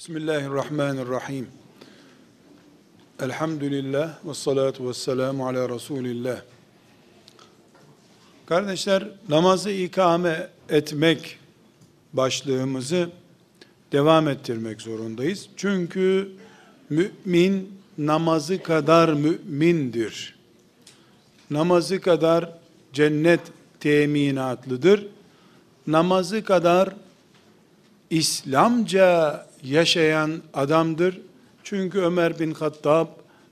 Bismillahirrahmanirrahim. 0.00 1.48
Elhamdülillah 3.22 4.26
ve 4.26 4.34
salatu 4.34 4.88
ve 4.88 4.94
selamu 4.94 5.48
ala 5.48 5.68
Resulillah. 5.68 6.40
Kardeşler, 8.46 9.08
namazı 9.28 9.70
ikame 9.70 10.48
etmek 10.68 11.38
başlığımızı 12.12 13.10
devam 13.92 14.28
ettirmek 14.28 14.82
zorundayız. 14.82 15.48
Çünkü 15.56 16.32
mümin 16.90 17.80
namazı 17.98 18.62
kadar 18.62 19.12
mümindir. 19.12 20.38
Namazı 21.50 22.00
kadar 22.00 22.52
cennet 22.92 23.40
teminatlıdır. 23.80 25.06
Namazı 25.86 26.44
kadar 26.44 26.94
İslamca 28.10 29.49
yaşayan 29.62 30.42
adamdır. 30.54 31.20
Çünkü 31.64 31.98
Ömer 31.98 32.38
bin 32.38 32.54
Hattab 32.54 33.06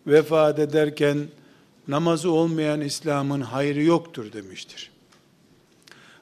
vefat 0.07 0.59
ederken 0.59 1.19
namazı 1.89 2.31
olmayan 2.31 2.81
İslam'ın 2.81 3.41
hayrı 3.41 3.83
yoktur 3.83 4.33
demiştir. 4.33 4.91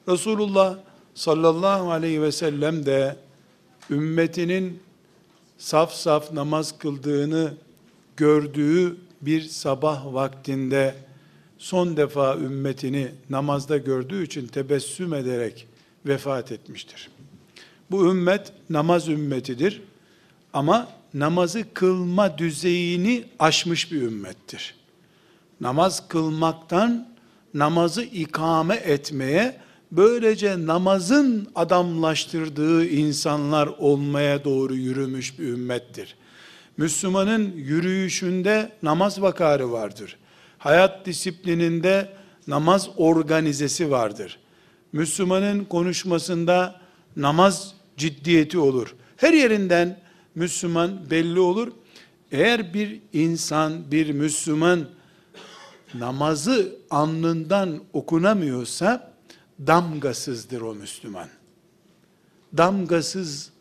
Resulullah 0.07 0.77
sallallahu 1.15 1.91
aleyhi 1.91 2.21
ve 2.21 2.31
sellem 2.31 2.85
de 2.85 3.15
ümmetinin 3.89 4.79
saf 5.57 5.93
saf 5.93 6.31
namaz 6.31 6.77
kıldığını 6.77 7.53
gördüğü 8.17 8.97
bir 9.21 9.41
sabah 9.41 10.13
vaktinde 10.13 10.95
son 11.57 11.97
defa 11.97 12.35
ümmetini 12.35 13.11
namazda 13.29 13.77
gördüğü 13.77 14.25
için 14.25 14.47
tebessüm 14.47 15.13
ederek 15.13 15.67
vefat 16.05 16.51
etmiştir. 16.51 17.09
Bu 17.91 18.11
ümmet 18.11 18.51
namaz 18.69 19.07
ümmetidir. 19.07 19.81
Ama 20.53 20.87
namazı 21.13 21.73
kılma 21.73 22.37
düzeyini 22.37 23.23
aşmış 23.39 23.91
bir 23.91 24.01
ümmettir. 24.01 24.75
Namaz 25.61 26.07
kılmaktan 26.07 27.07
namazı 27.53 28.03
ikame 28.03 28.75
etmeye, 28.75 29.57
böylece 29.91 30.65
namazın 30.65 31.47
adamlaştırdığı 31.55 32.85
insanlar 32.85 33.67
olmaya 33.67 34.43
doğru 34.43 34.75
yürümüş 34.75 35.39
bir 35.39 35.47
ümmettir. 35.47 36.15
Müslümanın 36.77 37.51
yürüyüşünde 37.55 38.71
namaz 38.83 39.21
vakarı 39.21 39.71
vardır. 39.71 40.17
Hayat 40.57 41.05
disiplininde 41.05 42.09
namaz 42.47 42.89
organizesi 42.97 43.91
vardır. 43.91 44.39
Müslümanın 44.93 45.65
konuşmasında 45.65 46.81
namaz 47.15 47.73
ciddiyeti 47.97 48.57
olur. 48.59 48.95
Her 49.17 49.33
yerinden 49.33 49.99
Müslüman 50.35 51.09
belli 51.09 51.39
olur. 51.39 51.71
Eğer 52.31 52.73
bir 52.73 52.99
insan, 53.13 53.91
bir 53.91 54.11
Müslüman 54.11 54.89
namazı 55.93 56.75
alnından 56.89 57.83
okunamıyorsa 57.93 59.13
damgasızdır 59.59 60.61
o 60.61 60.75
Müslüman. 60.75 61.27
Damgasız 62.57 63.51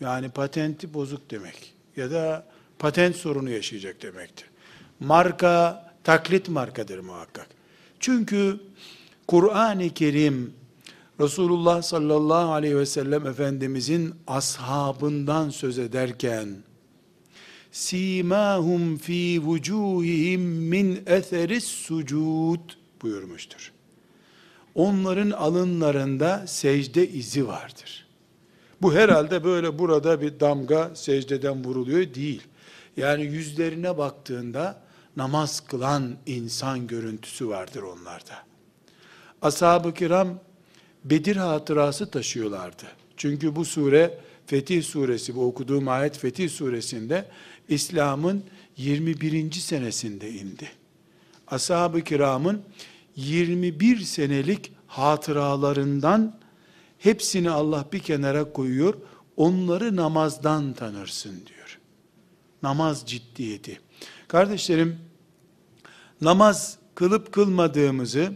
yani 0.00 0.28
patenti 0.28 0.94
bozuk 0.94 1.30
demek 1.30 1.74
ya 1.96 2.10
da 2.10 2.46
patent 2.78 3.16
sorunu 3.16 3.50
yaşayacak 3.50 4.02
demektir. 4.02 4.50
Marka 5.00 5.84
taklit 6.04 6.48
markadır 6.48 6.98
muhakkak. 6.98 7.46
Çünkü 8.00 8.60
Kur'an-ı 9.28 9.90
Kerim 9.90 10.54
Resulullah 11.20 11.82
sallallahu 11.82 12.52
aleyhi 12.52 12.76
ve 12.76 12.86
sellem 12.86 13.26
Efendimizin 13.26 14.14
ashabından 14.26 15.50
söz 15.50 15.78
ederken 15.78 16.56
simahum 17.72 18.96
fi 18.96 19.42
vucuhihim 19.46 20.40
min 20.40 21.02
etheris 21.06 21.64
sucud 21.64 22.60
buyurmuştur. 23.02 23.72
Onların 24.74 25.30
alınlarında 25.30 26.46
secde 26.46 27.08
izi 27.08 27.48
vardır. 27.48 28.06
Bu 28.82 28.94
herhalde 28.94 29.44
böyle 29.44 29.78
burada 29.78 30.20
bir 30.20 30.40
damga 30.40 30.90
secdeden 30.94 31.64
vuruluyor 31.64 32.14
değil. 32.14 32.42
Yani 32.96 33.24
yüzlerine 33.24 33.98
baktığında 33.98 34.82
namaz 35.16 35.60
kılan 35.60 36.16
insan 36.26 36.86
görüntüsü 36.86 37.48
vardır 37.48 37.82
onlarda. 37.82 38.34
Ashab-ı 39.42 39.94
kiram 39.94 40.38
Bedir 41.04 41.36
hatırası 41.36 42.10
taşıyorlardı. 42.10 42.84
Çünkü 43.16 43.56
bu 43.56 43.64
sure 43.64 44.18
Fetih 44.46 44.82
suresi, 44.82 45.36
bu 45.36 45.46
okuduğum 45.46 45.88
ayet 45.88 46.18
Fetih 46.18 46.50
suresinde 46.50 47.28
İslam'ın 47.68 48.44
21. 48.76 49.52
senesinde 49.52 50.30
indi. 50.30 50.68
Ashab-ı 51.46 52.00
kiramın 52.00 52.62
21 53.16 54.00
senelik 54.00 54.72
hatıralarından 54.86 56.38
hepsini 56.98 57.50
Allah 57.50 57.86
bir 57.92 57.98
kenara 57.98 58.52
koyuyor. 58.52 58.94
Onları 59.36 59.96
namazdan 59.96 60.72
tanırsın 60.72 61.42
diyor. 61.46 61.78
Namaz 62.62 63.02
ciddiyeti. 63.06 63.80
Kardeşlerim, 64.28 64.98
namaz 66.20 66.78
kılıp 66.94 67.32
kılmadığımızı 67.32 68.32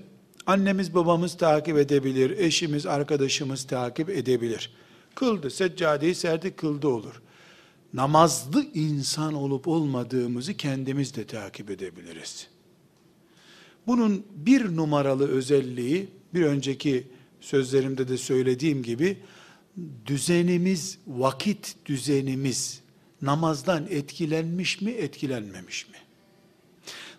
Annemiz 0.48 0.94
babamız 0.94 1.36
takip 1.36 1.78
edebilir, 1.78 2.38
eşimiz, 2.38 2.86
arkadaşımız 2.86 3.66
takip 3.66 4.10
edebilir. 4.10 4.72
Kıldı, 5.14 5.50
seccadeyi 5.50 6.14
serdi, 6.14 6.56
kıldı 6.56 6.88
olur. 6.88 7.22
Namazlı 7.94 8.64
insan 8.74 9.34
olup 9.34 9.68
olmadığımızı 9.68 10.54
kendimiz 10.54 11.16
de 11.16 11.26
takip 11.26 11.70
edebiliriz. 11.70 12.48
Bunun 13.86 14.26
bir 14.36 14.76
numaralı 14.76 15.28
özelliği, 15.28 16.08
bir 16.34 16.42
önceki 16.42 17.06
sözlerimde 17.40 18.08
de 18.08 18.18
söylediğim 18.18 18.82
gibi, 18.82 19.16
düzenimiz, 20.06 20.98
vakit 21.06 21.76
düzenimiz, 21.86 22.80
namazdan 23.22 23.86
etkilenmiş 23.90 24.80
mi, 24.80 24.90
etkilenmemiş 24.90 25.88
mi? 25.88 25.96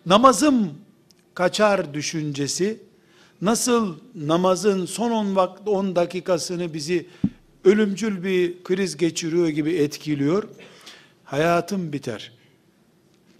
Namazım 0.06 0.74
kaçar 1.34 1.94
düşüncesi, 1.94 2.89
nasıl 3.42 3.96
namazın 4.14 4.86
son 4.86 5.10
10 5.10 5.36
10 5.66 5.96
dakikasını 5.96 6.74
bizi 6.74 7.06
ölümcül 7.64 8.24
bir 8.24 8.64
kriz 8.64 8.96
geçiriyor 8.96 9.48
gibi 9.48 9.74
etkiliyor. 9.74 10.48
Hayatım 11.24 11.92
biter. 11.92 12.32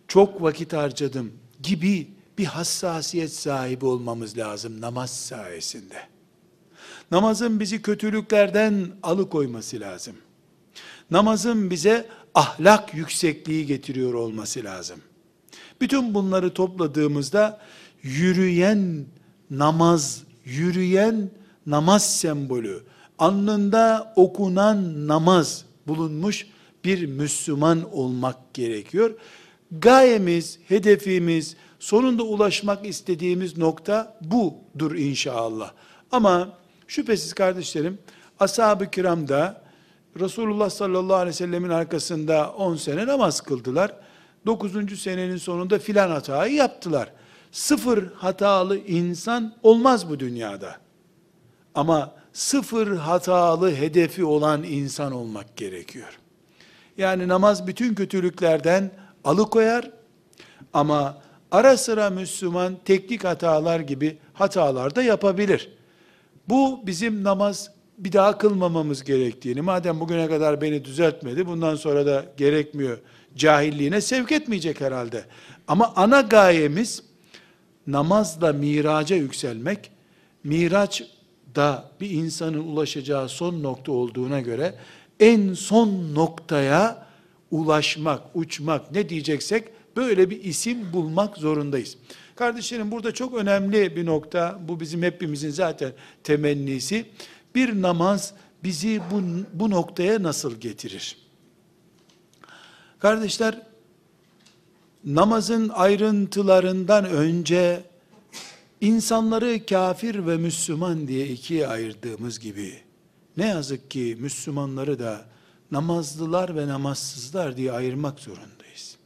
Çok 0.08 0.42
vakit 0.42 0.72
harcadım 0.72 1.32
gibi 1.62 2.08
bir 2.38 2.44
hassasiyet 2.44 3.32
sahibi 3.32 3.86
olmamız 3.86 4.38
lazım 4.38 4.80
namaz 4.80 5.10
sayesinde. 5.10 6.02
Namazın 7.10 7.60
bizi 7.60 7.82
kötülüklerden 7.82 8.88
alıkoyması 9.02 9.80
lazım. 9.80 10.14
Namazın 11.10 11.70
bize 11.70 12.08
ahlak 12.34 12.94
yüksekliği 12.94 13.66
getiriyor 13.66 14.14
olması 14.14 14.64
lazım. 14.64 15.00
Bütün 15.80 16.14
bunları 16.14 16.54
topladığımızda 16.54 17.60
yürüyen 18.02 19.06
namaz, 19.50 20.22
yürüyen 20.44 21.30
namaz 21.66 22.20
sembolü, 22.20 22.82
alnında 23.18 24.12
okunan 24.16 25.08
namaz 25.08 25.64
bulunmuş 25.86 26.46
bir 26.84 27.06
Müslüman 27.06 27.92
olmak 27.92 28.54
gerekiyor. 28.54 29.14
Gayemiz, 29.72 30.58
hedefimiz, 30.68 31.56
sonunda 31.78 32.22
ulaşmak 32.22 32.86
istediğimiz 32.86 33.58
nokta 33.58 34.18
budur 34.20 34.94
inşallah. 34.94 35.72
Ama 36.12 36.58
şüphesiz 36.88 37.32
kardeşlerim, 37.32 37.98
ashab-ı 38.40 38.90
kiram 38.90 39.28
da 39.28 39.62
Resulullah 40.20 40.70
sallallahu 40.70 41.16
aleyhi 41.16 41.28
ve 41.28 41.32
sellemin 41.32 41.70
arkasında 41.70 42.50
10 42.52 42.76
sene 42.76 43.06
namaz 43.06 43.40
kıldılar. 43.40 43.96
9. 44.46 45.00
senenin 45.00 45.36
sonunda 45.36 45.78
filan 45.78 46.10
hatayı 46.10 46.54
yaptılar 46.54 47.12
sıfır 47.52 48.12
hatalı 48.12 48.78
insan 48.78 49.54
olmaz 49.62 50.10
bu 50.10 50.20
dünyada. 50.20 50.76
Ama 51.74 52.14
sıfır 52.32 52.96
hatalı 52.96 53.74
hedefi 53.74 54.24
olan 54.24 54.62
insan 54.62 55.12
olmak 55.12 55.56
gerekiyor. 55.56 56.18
Yani 56.98 57.28
namaz 57.28 57.66
bütün 57.66 57.94
kötülüklerden 57.94 58.90
alıkoyar 59.24 59.90
ama 60.72 61.18
ara 61.50 61.76
sıra 61.76 62.10
Müslüman 62.10 62.76
teknik 62.84 63.24
hatalar 63.24 63.80
gibi 63.80 64.18
hatalar 64.32 64.94
da 64.94 65.02
yapabilir. 65.02 65.70
Bu 66.48 66.86
bizim 66.86 67.24
namaz 67.24 67.70
bir 67.98 68.12
daha 68.12 68.38
kılmamamız 68.38 69.04
gerektiğini, 69.04 69.60
madem 69.60 70.00
bugüne 70.00 70.28
kadar 70.28 70.60
beni 70.60 70.84
düzeltmedi, 70.84 71.46
bundan 71.46 71.76
sonra 71.76 72.06
da 72.06 72.24
gerekmiyor, 72.36 72.98
cahilliğine 73.36 74.00
sevk 74.00 74.32
etmeyecek 74.32 74.80
herhalde. 74.80 75.24
Ama 75.68 75.92
ana 75.96 76.20
gayemiz, 76.20 77.02
namazla 77.92 78.52
miraca 78.52 79.16
yükselmek, 79.16 79.90
miraç 80.44 81.02
da 81.54 81.90
bir 82.00 82.10
insanın 82.10 82.58
ulaşacağı 82.58 83.28
son 83.28 83.62
nokta 83.62 83.92
olduğuna 83.92 84.40
göre 84.40 84.74
en 85.20 85.52
son 85.52 86.14
noktaya 86.14 87.06
ulaşmak, 87.50 88.22
uçmak 88.34 88.92
ne 88.92 89.08
diyeceksek 89.08 89.68
böyle 89.96 90.30
bir 90.30 90.44
isim 90.44 90.92
bulmak 90.92 91.36
zorundayız. 91.36 91.96
Kardeşlerim 92.36 92.90
burada 92.90 93.14
çok 93.14 93.34
önemli 93.34 93.96
bir 93.96 94.06
nokta, 94.06 94.60
bu 94.68 94.80
bizim 94.80 95.02
hepimizin 95.02 95.50
zaten 95.50 95.92
temennisi. 96.24 97.06
Bir 97.54 97.82
namaz 97.82 98.34
bizi 98.64 99.00
bu, 99.10 99.22
bu 99.52 99.70
noktaya 99.70 100.22
nasıl 100.22 100.60
getirir? 100.60 101.16
Kardeşler, 102.98 103.62
namazın 105.04 105.68
ayrıntılarından 105.68 107.04
önce 107.04 107.84
insanları 108.80 109.66
kafir 109.66 110.26
ve 110.26 110.36
Müslüman 110.36 111.08
diye 111.08 111.28
ikiye 111.28 111.66
ayırdığımız 111.66 112.38
gibi 112.38 112.74
ne 113.36 113.46
yazık 113.46 113.90
ki 113.90 114.16
Müslümanları 114.20 114.98
da 114.98 115.24
namazlılar 115.70 116.56
ve 116.56 116.68
namazsızlar 116.68 117.56
diye 117.56 117.72
ayırmak 117.72 118.20
zorundayız. 118.20 118.96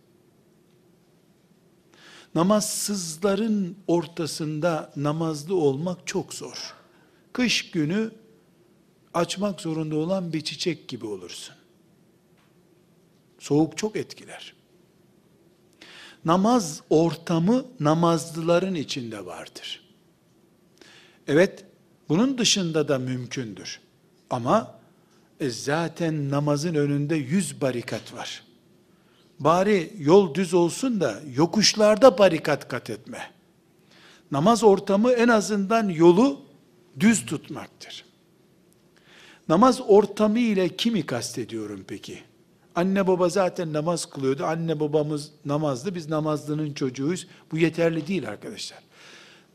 Namazsızların 2.34 3.76
ortasında 3.86 4.92
namazlı 4.96 5.54
olmak 5.54 6.06
çok 6.06 6.34
zor. 6.34 6.74
Kış 7.32 7.70
günü 7.70 8.10
açmak 9.14 9.60
zorunda 9.60 9.96
olan 9.96 10.32
bir 10.32 10.40
çiçek 10.40 10.88
gibi 10.88 11.06
olursun. 11.06 11.54
Soğuk 13.38 13.78
çok 13.78 13.96
etkiler. 13.96 14.54
Namaz 16.24 16.82
ortamı 16.90 17.64
namazlıların 17.80 18.74
içinde 18.74 19.26
vardır. 19.26 19.80
Evet, 21.28 21.64
bunun 22.08 22.38
dışında 22.38 22.88
da 22.88 22.98
mümkündür. 22.98 23.80
Ama 24.30 24.74
e 25.40 25.50
zaten 25.50 26.30
namazın 26.30 26.74
önünde 26.74 27.16
yüz 27.16 27.60
barikat 27.60 28.14
var. 28.14 28.42
Bari 29.40 29.92
yol 29.98 30.34
düz 30.34 30.54
olsun 30.54 31.00
da 31.00 31.20
yokuşlarda 31.36 32.18
barikat 32.18 32.68
kat 32.68 32.90
etme. 32.90 33.30
Namaz 34.30 34.64
ortamı 34.64 35.12
en 35.12 35.28
azından 35.28 35.88
yolu 35.88 36.40
düz 37.00 37.26
tutmaktır. 37.26 38.04
Namaz 39.48 39.80
ortamı 39.86 40.38
ile 40.38 40.76
kimi 40.76 41.06
kastediyorum 41.06 41.84
peki? 41.88 42.22
Anne 42.74 43.06
baba 43.06 43.28
zaten 43.28 43.72
namaz 43.72 44.06
kılıyordu. 44.06 44.44
Anne 44.44 44.80
babamız 44.80 45.30
namazlı. 45.44 45.94
Biz 45.94 46.08
namazlının 46.08 46.74
çocuğuyuz. 46.74 47.26
Bu 47.52 47.58
yeterli 47.58 48.06
değil 48.06 48.28
arkadaşlar. 48.28 48.78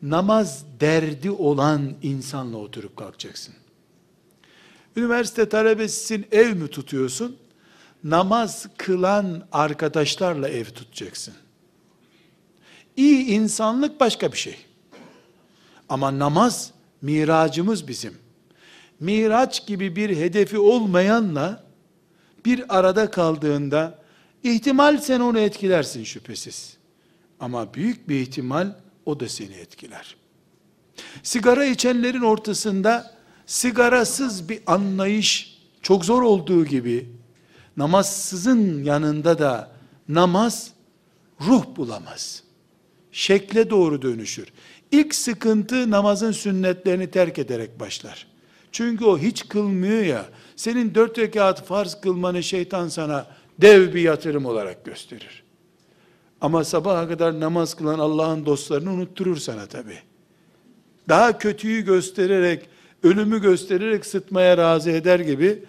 Namaz 0.01 0.65
derdi 0.79 1.31
olan 1.31 1.93
insanla 2.01 2.57
oturup 2.57 2.97
kalkacaksın. 2.97 3.55
Üniversite 4.95 5.49
talebesisin, 5.49 6.27
ev 6.31 6.55
mi 6.55 6.67
tutuyorsun? 6.67 7.37
Namaz 8.03 8.67
kılan 8.77 9.47
arkadaşlarla 9.51 10.49
ev 10.49 10.65
tutacaksın. 10.65 11.33
İyi 12.97 13.25
insanlık 13.25 13.99
başka 13.99 14.31
bir 14.31 14.37
şey. 14.37 14.57
Ama 15.89 16.19
namaz 16.19 16.71
miracımız 17.01 17.87
bizim. 17.87 18.17
Miraç 18.99 19.67
gibi 19.67 19.95
bir 19.95 20.17
hedefi 20.17 20.59
olmayanla 20.59 21.68
bir 22.45 22.77
arada 22.77 23.11
kaldığında 23.11 23.99
ihtimal 24.43 24.97
sen 24.97 25.19
onu 25.19 25.39
etkilersin 25.39 26.03
şüphesiz. 26.03 26.77
Ama 27.39 27.73
büyük 27.73 28.09
bir 28.09 28.19
ihtimal 28.19 28.75
o 29.05 29.19
da 29.19 29.29
seni 29.29 29.53
etkiler. 29.53 30.15
Sigara 31.23 31.65
içenlerin 31.65 32.21
ortasında 32.21 33.15
sigarasız 33.45 34.49
bir 34.49 34.59
anlayış 34.67 35.59
çok 35.81 36.05
zor 36.05 36.21
olduğu 36.21 36.65
gibi 36.65 37.09
namazsızın 37.77 38.83
yanında 38.83 39.39
da 39.39 39.71
namaz 40.07 40.71
ruh 41.41 41.65
bulamaz. 41.75 42.43
Şekle 43.11 43.69
doğru 43.69 44.01
dönüşür. 44.01 44.47
İlk 44.91 45.15
sıkıntı 45.15 45.91
namazın 45.91 46.31
sünnetlerini 46.31 47.11
terk 47.11 47.39
ederek 47.39 47.79
başlar. 47.79 48.27
Çünkü 48.71 49.05
o 49.05 49.17
hiç 49.17 49.47
kılmıyor 49.47 50.03
ya, 50.03 50.25
senin 50.59 50.95
dört 50.95 51.17
rekat 51.17 51.65
farz 51.65 52.01
kılmanı 52.01 52.43
şeytan 52.43 52.87
sana 52.87 53.27
dev 53.61 53.93
bir 53.93 54.01
yatırım 54.01 54.45
olarak 54.45 54.85
gösterir. 54.85 55.43
Ama 56.41 56.63
sabaha 56.63 57.07
kadar 57.07 57.39
namaz 57.39 57.73
kılan 57.73 57.99
Allah'ın 57.99 58.45
dostlarını 58.45 58.91
unutturur 58.91 59.37
sana 59.37 59.65
tabi. 59.65 59.99
Daha 61.09 61.37
kötüyü 61.37 61.85
göstererek, 61.85 62.69
ölümü 63.03 63.41
göstererek 63.41 64.05
sıtmaya 64.05 64.57
razı 64.57 64.91
eder 64.91 65.19
gibi, 65.19 65.63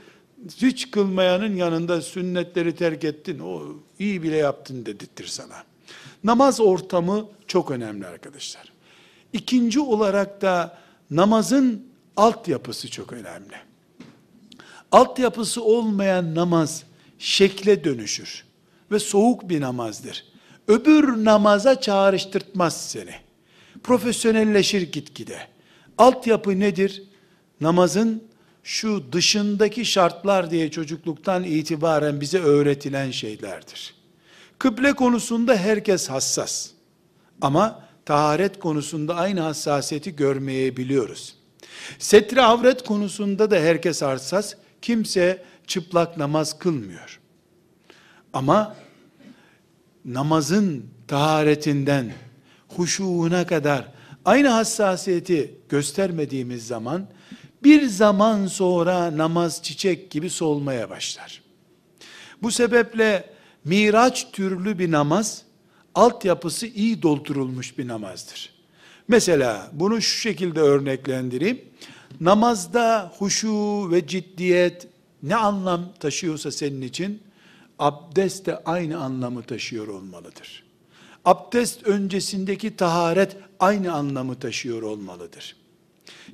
hiç 0.56 0.90
kılmayanın 0.90 1.56
yanında 1.56 2.00
sünnetleri 2.00 2.74
terk 2.74 3.04
ettin, 3.04 3.38
o 3.38 3.62
iyi 3.98 4.22
bile 4.22 4.36
yaptın 4.36 4.86
dedirtir 4.86 5.26
sana. 5.26 5.64
Namaz 6.24 6.60
ortamı 6.60 7.26
çok 7.46 7.70
önemli 7.70 8.06
arkadaşlar. 8.06 8.72
İkinci 9.32 9.80
olarak 9.80 10.42
da 10.42 10.78
namazın 11.10 11.86
altyapısı 12.16 12.90
çok 12.90 13.12
önemli. 13.12 13.69
Altyapısı 14.92 15.64
olmayan 15.64 16.34
namaz 16.34 16.84
şekle 17.18 17.84
dönüşür 17.84 18.44
ve 18.90 18.98
soğuk 18.98 19.48
bir 19.48 19.60
namazdır. 19.60 20.24
Öbür 20.68 21.24
namaza 21.24 21.80
çağrıştırtmaz 21.80 22.90
seni. 22.90 23.14
Profesyonelleşir 23.82 24.82
gitgide. 24.82 25.38
Altyapı 25.98 26.60
nedir? 26.60 27.02
Namazın 27.60 28.24
şu 28.62 29.12
dışındaki 29.12 29.84
şartlar 29.84 30.50
diye 30.50 30.70
çocukluktan 30.70 31.44
itibaren 31.44 32.20
bize 32.20 32.38
öğretilen 32.38 33.10
şeylerdir. 33.10 33.94
Kıble 34.58 34.92
konusunda 34.92 35.56
herkes 35.56 36.10
hassas. 36.10 36.70
Ama 37.40 37.84
taharet 38.06 38.58
konusunda 38.58 39.14
aynı 39.14 39.40
hassasiyeti 39.40 40.16
görmeyebiliyoruz. 40.16 41.34
Setri 41.98 42.42
avret 42.42 42.84
konusunda 42.84 43.50
da 43.50 43.56
herkes 43.56 44.02
hassas. 44.02 44.54
Kimse 44.82 45.44
çıplak 45.66 46.16
namaz 46.16 46.58
kılmıyor. 46.58 47.20
Ama 48.32 48.76
namazın 50.04 50.86
taharetinden 51.08 52.12
huşuğuna 52.68 53.46
kadar 53.46 53.92
aynı 54.24 54.48
hassasiyeti 54.48 55.54
göstermediğimiz 55.68 56.66
zaman 56.66 57.06
bir 57.62 57.86
zaman 57.86 58.46
sonra 58.46 59.16
namaz 59.16 59.62
çiçek 59.62 60.10
gibi 60.10 60.30
solmaya 60.30 60.90
başlar. 60.90 61.42
Bu 62.42 62.50
sebeple 62.50 63.30
miraç 63.64 64.32
türlü 64.32 64.78
bir 64.78 64.90
namaz 64.90 65.42
altyapısı 65.94 66.66
iyi 66.66 67.02
doldurulmuş 67.02 67.78
bir 67.78 67.88
namazdır. 67.88 68.52
Mesela 69.08 69.70
bunu 69.72 70.02
şu 70.02 70.18
şekilde 70.20 70.60
örneklendireyim. 70.60 71.60
Namazda 72.20 73.12
huşu 73.18 73.90
ve 73.90 74.06
ciddiyet 74.06 74.88
ne 75.22 75.36
anlam 75.36 75.92
taşıyorsa 76.00 76.50
senin 76.50 76.82
için 76.82 77.22
abdest 77.78 78.46
de 78.46 78.64
aynı 78.64 78.98
anlamı 78.98 79.42
taşıyor 79.42 79.88
olmalıdır. 79.88 80.64
Abdest 81.24 81.86
öncesindeki 81.86 82.76
taharet 82.76 83.36
aynı 83.60 83.92
anlamı 83.92 84.38
taşıyor 84.38 84.82
olmalıdır. 84.82 85.56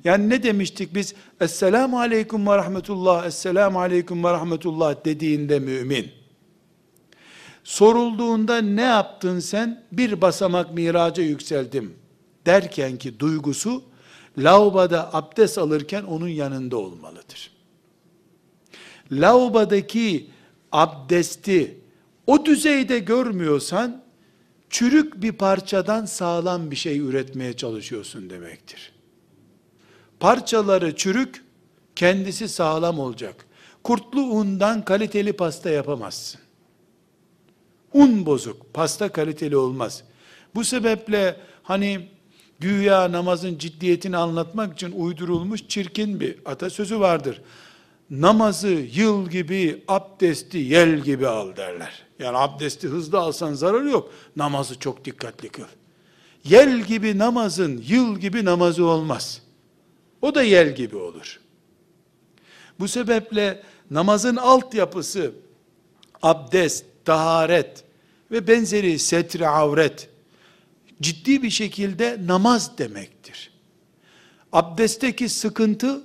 Yani 0.03 0.29
ne 0.29 0.43
demiştik 0.43 0.95
biz? 0.95 1.13
Esselamu 1.41 1.99
aleyküm 1.99 2.47
ve 2.47 2.57
rahmetullah, 2.57 3.25
esselamu 3.25 3.79
aleyküm 3.79 4.23
ve 4.23 4.31
rahmetullah 4.31 5.05
dediğinde 5.05 5.59
mümin. 5.59 6.11
Sorulduğunda 7.63 8.61
ne 8.61 8.81
yaptın 8.81 9.39
sen? 9.39 9.83
Bir 9.91 10.21
basamak 10.21 10.73
miraca 10.73 11.23
yükseldim 11.23 11.93
derken 12.45 12.97
ki 12.97 13.19
duygusu, 13.19 13.83
lavaboda 14.37 15.13
abdest 15.13 15.57
alırken 15.57 16.03
onun 16.03 16.27
yanında 16.27 16.77
olmalıdır. 16.77 17.51
Lavabodaki 19.11 20.29
abdesti 20.71 21.77
o 22.27 22.45
düzeyde 22.45 22.99
görmüyorsan, 22.99 24.03
çürük 24.69 25.21
bir 25.21 25.31
parçadan 25.31 26.05
sağlam 26.05 26.71
bir 26.71 26.75
şey 26.75 26.99
üretmeye 26.99 27.53
çalışıyorsun 27.53 28.29
demektir. 28.29 28.91
Parçaları 30.19 30.95
çürük, 30.95 31.43
kendisi 31.95 32.49
sağlam 32.49 32.99
olacak. 32.99 33.45
Kurtlu 33.83 34.21
undan 34.21 34.85
kaliteli 34.85 35.33
pasta 35.33 35.69
yapamazsın. 35.69 36.41
Un 37.93 38.25
bozuk, 38.25 38.73
pasta 38.73 39.09
kaliteli 39.09 39.57
olmaz. 39.57 40.03
Bu 40.55 40.63
sebeple 40.63 41.39
hani 41.63 42.07
güya 42.59 43.11
namazın 43.11 43.57
ciddiyetini 43.57 44.17
anlatmak 44.17 44.73
için 44.73 44.91
uydurulmuş 44.91 45.67
çirkin 45.67 46.19
bir 46.19 46.35
atasözü 46.45 46.99
vardır. 46.99 47.41
Namazı 48.09 48.67
yıl 48.93 49.29
gibi, 49.29 49.83
abdesti 49.87 50.57
yel 50.57 50.99
gibi 50.99 51.27
al 51.27 51.55
derler. 51.55 52.03
Yani 52.19 52.37
abdesti 52.37 52.87
hızlı 52.87 53.19
alsan 53.19 53.53
zararı 53.53 53.89
yok. 53.89 54.11
Namazı 54.35 54.79
çok 54.79 55.05
dikkatli 55.05 55.49
kıl. 55.49 55.63
Yel 56.43 56.81
gibi 56.81 57.17
namazın 57.17 57.83
yıl 57.87 58.17
gibi 58.17 58.45
namazı 58.45 58.85
olmaz. 58.85 59.41
O 60.21 60.35
da 60.35 60.43
yel 60.43 60.75
gibi 60.75 60.95
olur. 60.97 61.39
Bu 62.79 62.87
sebeple 62.87 63.63
namazın 63.91 64.35
altyapısı 64.35 65.31
abdest, 66.21 66.85
taharet 67.05 67.83
ve 68.31 68.47
benzeri 68.47 68.99
setri 68.99 69.47
avret 69.47 70.09
ciddi 71.00 71.42
bir 71.42 71.50
şekilde 71.50 72.18
namaz 72.26 72.78
demektir. 72.78 73.52
Abdestteki 74.52 75.28
sıkıntı 75.28 76.02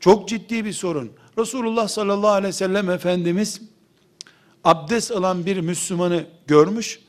çok 0.00 0.28
ciddi 0.28 0.64
bir 0.64 0.72
sorun. 0.72 1.12
Resulullah 1.38 1.88
sallallahu 1.88 2.30
aleyhi 2.30 2.48
ve 2.48 2.52
sellem 2.52 2.90
Efendimiz 2.90 3.60
abdest 4.64 5.10
alan 5.10 5.46
bir 5.46 5.60
Müslümanı 5.60 6.26
görmüş. 6.46 7.00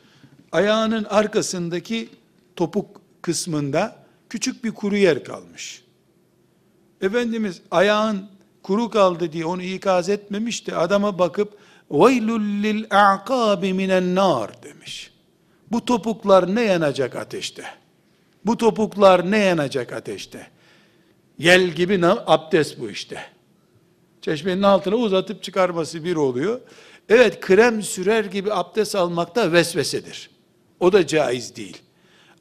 Ayağının 0.52 1.04
arkasındaki 1.04 2.10
topuk 2.56 3.02
kısmında 3.22 4.06
küçük 4.30 4.64
bir 4.64 4.72
kuru 4.72 4.98
yer 4.98 5.24
kalmış. 5.24 5.84
Efendimiz 7.02 7.62
ayağın 7.72 8.30
kuru 8.64 8.90
kaldı 8.90 9.32
diye 9.32 9.46
onu 9.46 9.62
ikaz 9.62 10.10
etmemişti. 10.10 10.76
Adama 10.76 11.20
bakıp 11.20 11.60
وَيْلُ 11.92 12.30
لِلْاَعْقَابِ 12.64 13.62
مِنَ 13.62 13.92
النَّارِ 13.92 14.64
demiş. 14.64 15.12
Bu 15.73 15.85
topuklar 15.85 16.55
ne 16.55 16.63
yanacak 16.63 17.17
ateşte? 17.17 17.65
Bu 18.45 18.57
topuklar 18.57 19.31
ne 19.31 19.39
yanacak 19.39 19.93
ateşte? 19.93 20.47
Yel 21.39 21.69
gibi 21.69 22.07
abdest 22.27 22.81
bu 22.81 22.91
işte. 22.91 23.21
Çeşmenin 24.21 24.63
altına 24.63 24.97
uzatıp 24.97 25.43
çıkarması 25.43 26.05
bir 26.05 26.17
oluyor. 26.17 26.61
Evet 27.09 27.41
krem 27.41 27.83
sürer 27.83 28.25
gibi 28.25 28.53
abdest 28.53 28.95
almak 28.95 29.37
da 29.37 29.53
vesvesedir. 29.53 30.31
O 30.81 30.93
da 30.93 31.07
caiz 31.07 31.57
değil. 31.57 31.83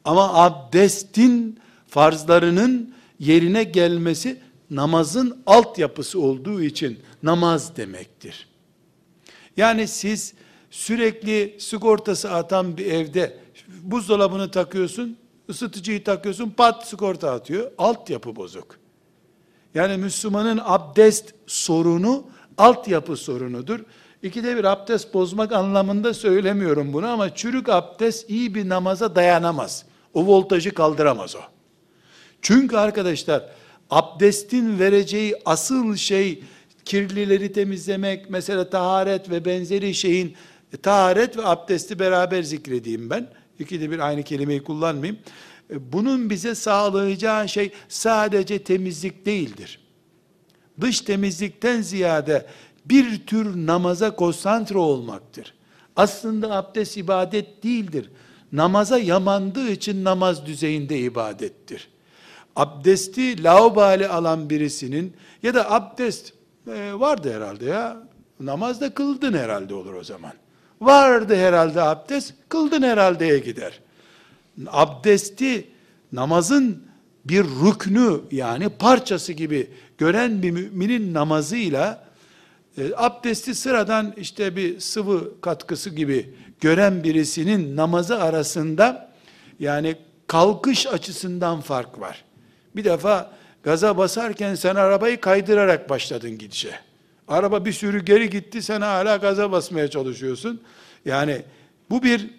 Ama 0.06 0.44
abdestin 0.44 1.60
farzlarının 1.88 2.94
yerine 3.20 3.64
gelmesi 3.64 4.42
namazın 4.70 5.44
altyapısı 5.46 6.20
olduğu 6.22 6.62
için 6.62 7.00
namaz 7.24 7.78
demektir. 7.78 8.48
Yani 9.58 9.88
siz 9.88 10.34
sürekli 10.74 11.56
sigortası 11.60 12.32
atan 12.32 12.78
bir 12.78 12.86
evde 12.86 13.38
buzdolabını 13.84 14.52
takıyorsun, 14.52 15.18
ısıtıcıyı 15.50 16.04
takıyorsun, 16.04 16.50
pat 16.50 16.88
sigorta 16.88 17.32
atıyor. 17.32 17.72
Altyapı 17.78 18.36
bozuk. 18.36 18.80
Yani 19.76 19.98
Müslümanın 19.98 20.62
abdest 20.64 21.34
sorunu 21.48 22.24
altyapı 22.58 23.18
sorunudur. 23.18 23.80
İkide 24.24 24.58
bir 24.58 24.64
abdest 24.64 25.14
bozmak 25.14 25.52
anlamında 25.52 26.14
söylemiyorum 26.14 26.94
bunu 26.94 27.08
ama 27.08 27.36
çürük 27.36 27.70
abdest 27.70 28.30
iyi 28.30 28.56
bir 28.56 28.70
namaza 28.70 29.16
dayanamaz. 29.16 29.86
O 30.14 30.26
voltajı 30.26 30.74
kaldıramaz 30.74 31.36
o. 31.36 31.40
Çünkü 32.42 32.78
arkadaşlar 32.78 33.50
abdestin 33.90 34.80
vereceği 34.80 35.36
asıl 35.46 35.96
şey 35.96 36.44
kirlileri 36.86 37.54
temizlemek, 37.54 38.30
mesela 38.30 38.70
taharet 38.70 39.30
ve 39.30 39.46
benzeri 39.46 39.94
şeyin 39.94 40.36
e, 40.74 40.78
taharet 40.78 41.38
ve 41.38 41.46
abdesti 41.46 42.00
beraber 42.00 42.44
zikredeyim 42.44 43.10
ben. 43.10 43.28
İkide 43.60 43.92
bir 43.92 44.00
aynı 44.00 44.24
kelimeyi 44.24 44.64
kullanmayayım. 44.64 45.20
E, 45.70 45.94
bunun 45.94 46.30
bize 46.30 46.56
sağlayacağı 46.56 47.50
şey 47.50 47.72
sadece 47.90 48.64
temizlik 48.64 49.26
değildir. 49.26 49.80
Dış 50.82 51.02
temizlikten 51.02 51.82
ziyade 51.82 52.46
bir 52.86 53.26
tür 53.26 53.68
namaza 53.68 54.16
konsantre 54.16 54.78
olmaktır. 54.78 55.54
Aslında 55.96 56.56
abdest 56.56 56.98
ibadet 56.98 57.64
değildir. 57.64 58.10
Namaza 58.52 59.00
yamandığı 59.00 59.70
için 59.70 60.04
namaz 60.04 60.46
düzeyinde 60.46 61.00
ibadettir. 61.00 61.90
Abdesti 62.56 63.44
laubali 63.44 64.08
alan 64.08 64.50
birisinin 64.50 65.14
ya 65.44 65.54
da 65.54 65.72
abdest 65.72 66.34
e, 66.68 66.94
vardı 66.94 67.34
herhalde 67.34 67.66
ya. 67.66 68.04
Namazda 68.40 68.94
kıldın 68.94 69.34
herhalde 69.34 69.74
olur 69.74 69.94
o 69.94 70.04
zaman. 70.04 70.34
Vardı 70.86 71.36
herhalde 71.36 71.82
abdest, 71.82 72.34
kıldın 72.50 72.82
herhaldeye 72.82 73.40
gider. 73.40 73.80
Abdesti 74.68 75.68
namazın 76.12 76.84
bir 77.26 77.44
rüknü 77.44 78.22
yani 78.32 78.70
parçası 78.70 79.34
gibi 79.34 79.70
gören 79.98 80.44
bir 80.44 80.52
müminin 80.52 81.14
namazıyla 81.14 82.04
e, 82.78 82.82
abdesti 82.96 83.56
sıradan 83.56 84.14
işte 84.18 84.56
bir 84.56 84.80
sıvı 84.80 85.42
katkısı 85.42 85.90
gibi 85.90 86.36
gören 86.62 87.04
birisinin 87.04 87.76
namazı 87.78 88.22
arasında 88.22 89.12
yani 89.60 89.96
kalkış 90.28 90.88
açısından 90.88 91.62
fark 91.62 92.00
var. 92.00 92.24
Bir 92.76 92.84
defa 92.84 93.32
gaza 93.64 93.98
basarken 93.98 94.56
sen 94.56 94.76
arabayı 94.76 95.22
kaydırarak 95.22 95.90
başladın 95.90 96.38
gidişe. 96.38 96.80
Araba 97.28 97.66
bir 97.66 97.74
sürü 97.74 98.06
geri 98.06 98.30
gitti, 98.30 98.62
sen 98.62 98.82
hala 98.82 99.16
gaza 99.16 99.52
basmaya 99.52 99.90
çalışıyorsun. 99.90 100.62
Yani 101.06 101.42
bu 101.90 102.04
bir 102.04 102.30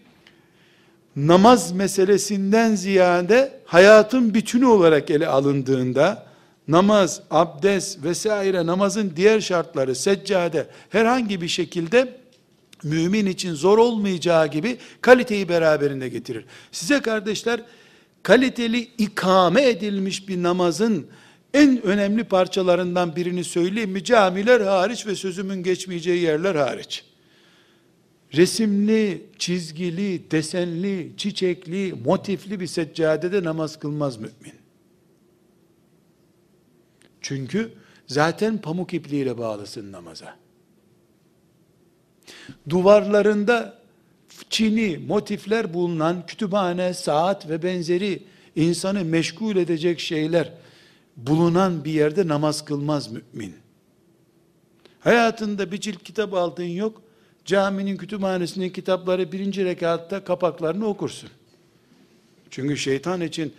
namaz 1.16 1.72
meselesinden 1.72 2.74
ziyade 2.74 3.60
hayatın 3.66 4.34
bütünü 4.34 4.66
olarak 4.66 5.10
ele 5.10 5.28
alındığında 5.28 6.26
namaz, 6.68 7.22
abdest 7.30 8.04
vesaire 8.04 8.66
namazın 8.66 9.12
diğer 9.16 9.40
şartları, 9.40 9.94
seccade 9.94 10.66
herhangi 10.90 11.40
bir 11.40 11.48
şekilde 11.48 12.16
mümin 12.82 13.26
için 13.26 13.54
zor 13.54 13.78
olmayacağı 13.78 14.46
gibi 14.46 14.78
kaliteyi 15.00 15.48
beraberinde 15.48 16.08
getirir. 16.08 16.44
Size 16.72 17.00
kardeşler 17.00 17.60
kaliteli 18.22 18.78
ikame 18.98 19.68
edilmiş 19.68 20.28
bir 20.28 20.42
namazın 20.42 21.06
en 21.54 21.82
önemli 21.82 22.24
parçalarından 22.24 23.16
birini 23.16 23.44
söyleyeyim 23.44 23.90
mi? 23.90 24.04
Camiler 24.04 24.60
hariç 24.60 25.06
ve 25.06 25.14
sözümün 25.14 25.62
geçmeyeceği 25.62 26.22
yerler 26.22 26.54
hariç. 26.54 27.04
Resimli, 28.34 29.26
çizgili, 29.38 30.30
desenli, 30.30 31.12
çiçekli, 31.16 31.94
motifli 32.04 32.60
bir 32.60 32.66
seccadede 32.66 33.44
namaz 33.44 33.78
kılmaz 33.78 34.16
mümin. 34.16 34.54
Çünkü 37.20 37.72
zaten 38.06 38.58
pamuk 38.58 38.94
ipliğiyle 38.94 39.38
bağlısın 39.38 39.92
namaza. 39.92 40.36
Duvarlarında 42.68 43.78
çini, 44.50 44.98
motifler 44.98 45.74
bulunan 45.74 46.26
kütüphane, 46.26 46.94
saat 46.94 47.48
ve 47.48 47.62
benzeri 47.62 48.22
insanı 48.56 49.04
meşgul 49.04 49.56
edecek 49.56 50.00
şeyler 50.00 50.52
bulunan 51.16 51.84
bir 51.84 51.92
yerde 51.92 52.28
namaz 52.28 52.64
kılmaz 52.64 53.08
mümin. 53.12 53.54
Hayatında 55.00 55.72
bir 55.72 55.80
cilt 55.80 56.02
kitap 56.02 56.34
aldığın 56.34 56.64
yok, 56.64 57.02
caminin 57.44 57.96
kütüphanesinin 57.96 58.70
kitapları 58.70 59.32
birinci 59.32 59.64
rekatta 59.64 60.24
kapaklarını 60.24 60.86
okursun. 60.86 61.30
Çünkü 62.50 62.76
şeytan 62.76 63.20
için 63.20 63.54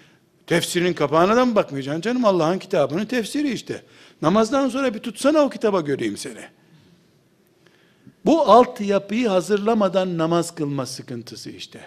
tefsirin 0.48 0.94
kapağına 0.94 1.36
da 1.36 1.46
mı 1.46 1.56
bakmayacaksın 1.56 2.02
canım? 2.02 2.26
Allah'ın 2.26 2.60
kitabının 2.60 3.06
tefsiri 3.06 3.52
işte. 3.52 3.82
Namazdan 4.22 4.70
sonra 4.70 4.94
bir 4.94 5.00
tutsana 5.00 5.40
o 5.40 5.50
kitaba 5.50 5.82
göreyim 5.82 6.18
seni. 6.18 6.42
Bu 8.26 8.42
alt 8.42 8.82
yapıyı 8.82 9.28
hazırlamadan 9.28 10.18
namaz 10.18 10.56
kılma 10.56 10.86
sıkıntısı 10.86 11.50
işte. 11.50 11.80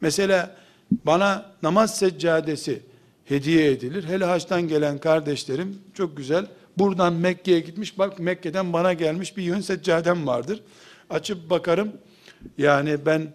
Mesela 0.00 0.56
bana 0.90 1.52
namaz 1.62 1.98
seccadesi 1.98 2.82
hediye 3.30 3.70
edilir. 3.70 4.04
Hele 4.04 4.24
haçtan 4.24 4.68
gelen 4.68 4.98
kardeşlerim 4.98 5.78
çok 5.94 6.16
güzel. 6.16 6.46
Buradan 6.78 7.12
Mekke'ye 7.12 7.60
gitmiş. 7.60 7.98
Bak 7.98 8.18
Mekke'den 8.18 8.72
bana 8.72 8.92
gelmiş 8.92 9.36
bir 9.36 9.42
yön 9.42 9.60
seccadem 9.60 10.26
vardır. 10.26 10.62
Açıp 11.10 11.50
bakarım. 11.50 11.92
Yani 12.58 12.96
ben 13.06 13.32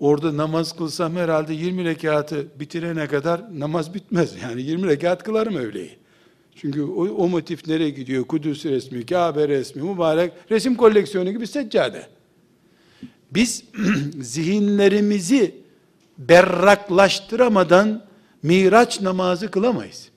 orada 0.00 0.36
namaz 0.36 0.76
kılsam 0.76 1.16
herhalde 1.16 1.54
20 1.54 1.84
rekatı 1.84 2.46
bitirene 2.60 3.06
kadar 3.06 3.60
namaz 3.60 3.94
bitmez. 3.94 4.34
Yani 4.42 4.62
20 4.62 4.88
rekat 4.88 5.22
kılarım 5.22 5.56
öyleyi. 5.56 5.96
Çünkü 6.56 6.82
o, 6.82 7.02
o 7.02 7.28
motif 7.28 7.66
nereye 7.66 7.90
gidiyor? 7.90 8.24
Kudüs 8.24 8.64
resmi, 8.64 9.06
Kabe 9.06 9.48
resmi, 9.48 9.82
mübarek 9.82 10.32
resim 10.50 10.74
koleksiyonu 10.74 11.32
gibi 11.32 11.46
seccade. 11.46 12.06
Biz 13.30 13.64
zihinlerimizi 14.20 15.54
berraklaştıramadan 16.18 18.04
Miraç 18.44 19.00
namazı 19.00 19.50
kılamayız. 19.50 20.08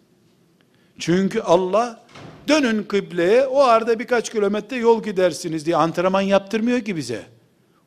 Çünkü 0.99 1.41
Allah 1.41 2.05
dönün 2.47 2.83
kıbleye 2.83 3.47
o 3.47 3.61
arada 3.61 3.99
birkaç 3.99 4.29
kilometre 4.31 4.77
yol 4.77 5.03
gidersiniz 5.03 5.65
diye 5.65 5.75
antrenman 5.75 6.21
yaptırmıyor 6.21 6.81
ki 6.81 6.95
bize. 6.95 7.21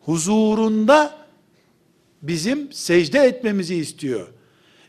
Huzurunda 0.00 1.14
bizim 2.22 2.72
secde 2.72 3.18
etmemizi 3.18 3.74
istiyor. 3.74 4.28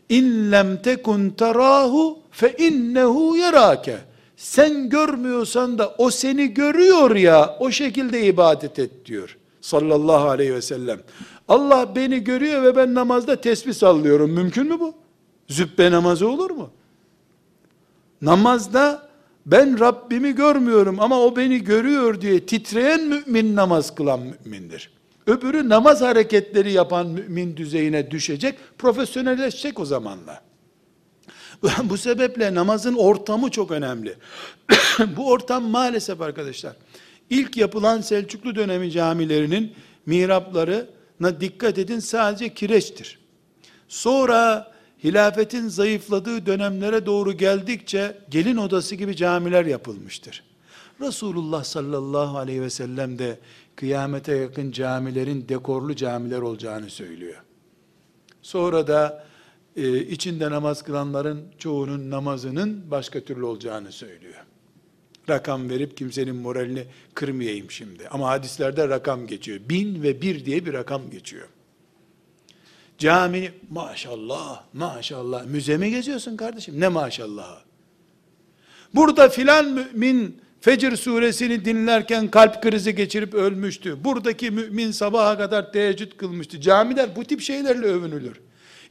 İn 0.08 0.52
lem 0.52 0.82
tekun 0.82 1.30
tarahu 1.30 2.18
fe 2.30 2.56
innehu 2.58 3.36
yarake. 3.36 3.98
Sen 4.36 4.88
görmüyorsan 4.88 5.78
da 5.78 5.94
o 5.98 6.10
seni 6.10 6.54
görüyor 6.54 7.16
ya 7.16 7.56
o 7.60 7.70
şekilde 7.70 8.26
ibadet 8.26 8.78
et 8.78 9.06
diyor. 9.06 9.38
Sallallahu 9.60 10.28
aleyhi 10.28 10.54
ve 10.54 10.62
sellem. 10.62 11.00
Allah 11.48 11.96
beni 11.96 12.24
görüyor 12.24 12.62
ve 12.62 12.76
ben 12.76 12.94
namazda 12.94 13.40
tesbih 13.40 13.72
sallıyorum. 13.72 14.30
Mümkün 14.30 14.66
mü 14.66 14.80
bu? 14.80 15.02
Züppe 15.48 15.90
namazı 15.90 16.28
olur 16.28 16.50
mu? 16.50 16.70
Namazda 18.22 19.08
ben 19.46 19.80
Rabbimi 19.80 20.34
görmüyorum 20.34 21.00
ama 21.00 21.20
o 21.20 21.36
beni 21.36 21.64
görüyor 21.64 22.20
diye 22.20 22.46
titreyen 22.46 23.00
mümin 23.00 23.56
namaz 23.56 23.94
kılan 23.94 24.20
mümindir. 24.20 24.90
Öbürü 25.26 25.68
namaz 25.68 26.00
hareketleri 26.00 26.72
yapan 26.72 27.06
mümin 27.06 27.56
düzeyine 27.56 28.10
düşecek, 28.10 28.58
profesyonelleşecek 28.78 29.80
o 29.80 29.84
zamanla. 29.84 30.42
Bu 31.84 31.96
sebeple 31.96 32.54
namazın 32.54 32.94
ortamı 32.94 33.50
çok 33.50 33.70
önemli. 33.70 34.14
Bu 35.16 35.30
ortam 35.30 35.64
maalesef 35.64 36.20
arkadaşlar, 36.20 36.72
ilk 37.30 37.56
yapılan 37.56 38.00
Selçuklu 38.00 38.54
dönemi 38.54 38.90
camilerinin 38.90 39.72
mihraplarına 40.06 41.40
dikkat 41.40 41.78
edin 41.78 41.98
sadece 41.98 42.54
kireçtir. 42.54 43.18
Sonra 43.88 44.71
hilafetin 45.04 45.68
zayıfladığı 45.68 46.46
dönemlere 46.46 47.06
doğru 47.06 47.32
geldikçe 47.32 48.18
gelin 48.30 48.56
odası 48.56 48.94
gibi 48.94 49.16
camiler 49.16 49.64
yapılmıştır. 49.64 50.44
Resulullah 51.00 51.64
sallallahu 51.64 52.38
aleyhi 52.38 52.62
ve 52.62 52.70
sellem 52.70 53.18
de 53.18 53.38
kıyamete 53.76 54.36
yakın 54.36 54.72
camilerin 54.72 55.48
dekorlu 55.48 55.96
camiler 55.96 56.38
olacağını 56.38 56.90
söylüyor. 56.90 57.42
Sonra 58.42 58.86
da 58.86 59.24
e, 59.76 59.98
içinde 59.98 60.50
namaz 60.50 60.82
kılanların 60.82 61.44
çoğunun 61.58 62.10
namazının 62.10 62.90
başka 62.90 63.20
türlü 63.20 63.44
olacağını 63.44 63.92
söylüyor. 63.92 64.44
Rakam 65.28 65.70
verip 65.70 65.96
kimsenin 65.96 66.36
moralini 66.36 66.84
kırmayayım 67.14 67.70
şimdi. 67.70 68.08
Ama 68.08 68.28
hadislerde 68.28 68.88
rakam 68.88 69.26
geçiyor. 69.26 69.60
Bin 69.68 70.02
ve 70.02 70.22
bir 70.22 70.44
diye 70.44 70.66
bir 70.66 70.72
rakam 70.72 71.10
geçiyor. 71.10 71.48
Cami 73.02 73.52
maşallah, 73.70 74.62
maşallah. 74.72 75.44
Müze 75.44 75.76
mi 75.76 75.90
geziyorsun 75.90 76.36
kardeşim? 76.36 76.80
Ne 76.80 76.88
maşallah. 76.88 77.58
Burada 78.94 79.28
filan 79.28 79.66
mümin 79.66 80.42
Fecr 80.60 80.96
suresini 80.96 81.64
dinlerken 81.64 82.30
kalp 82.30 82.62
krizi 82.62 82.94
geçirip 82.94 83.34
ölmüştü. 83.34 84.04
Buradaki 84.04 84.50
mümin 84.50 84.90
sabaha 84.90 85.38
kadar 85.38 85.72
teheccüd 85.72 86.12
kılmıştı. 86.12 86.60
Camiler 86.60 87.16
bu 87.16 87.24
tip 87.24 87.40
şeylerle 87.40 87.86
övünülür. 87.86 88.40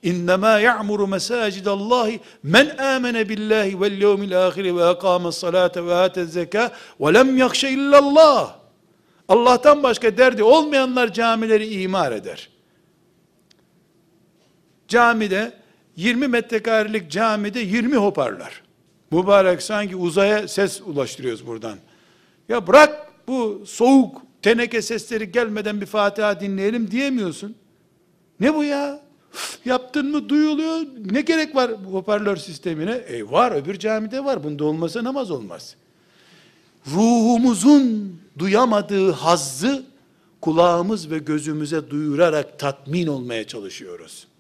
İnnemâ 0.04 0.60
ya'muru 0.60 1.08
mesâcidallahi 1.08 2.20
men 2.44 2.78
âmene 2.78 3.30
billahi 3.30 3.82
vel 3.82 4.02
yevmil 4.02 4.48
âhiri 4.48 4.76
ve 4.78 4.90
ekâmes 4.90 5.36
salâte 5.36 5.86
ve 5.86 5.94
âtez 5.94 6.34
zekâ 6.34 6.72
ve 7.00 7.14
lem 7.14 7.38
yakşe 7.38 7.70
illallah. 7.70 8.56
Allah'tan 9.28 9.84
başka 9.84 10.18
derdi 10.18 10.44
olmayanlar 10.44 11.14
camileri 11.14 11.82
imar 11.82 12.12
eder. 12.12 12.51
Camide 14.92 15.54
20 15.96 16.28
metrekarelik 16.28 17.12
camide 17.12 17.60
20 17.60 17.96
hoparlar. 17.96 18.62
Mübarek 19.12 19.62
sanki 19.62 19.96
uzaya 19.96 20.48
ses 20.48 20.82
ulaştırıyoruz 20.82 21.48
buradan. 21.48 21.78
Ya 22.50 22.68
bırak 22.68 23.08
bu 23.28 23.64
soğuk 23.66 24.22
teneke 24.42 24.82
sesleri 24.82 25.32
gelmeden 25.32 25.82
bir 25.82 25.86
Fatiha 25.86 26.40
dinleyelim 26.40 26.92
diyemiyorsun. 26.92 27.56
Ne 28.40 28.56
bu 28.56 28.64
ya? 28.64 29.02
Yaptın 29.66 30.12
mı 30.12 30.30
duyuluyor. 30.30 30.82
Ne 31.12 31.22
gerek 31.22 31.56
var 31.56 31.72
bu 31.86 31.94
hoparlör 31.94 32.38
sistemine? 32.38 32.92
E 32.92 33.32
var 33.32 33.52
öbür 33.52 33.80
camide 33.80 34.26
var. 34.26 34.44
Bunda 34.44 34.66
olmasa 34.66 35.04
namaz 35.04 35.32
olmaz. 35.32 35.76
Ruhumuzun 36.88 38.16
duyamadığı 38.40 39.12
hazzı 39.12 39.84
kulağımız 40.42 41.12
ve 41.12 41.18
gözümüze 41.18 41.90
duyurarak 41.90 42.60
tatmin 42.60 43.08
olmaya 43.08 43.48
çalışıyoruz. 43.48 44.31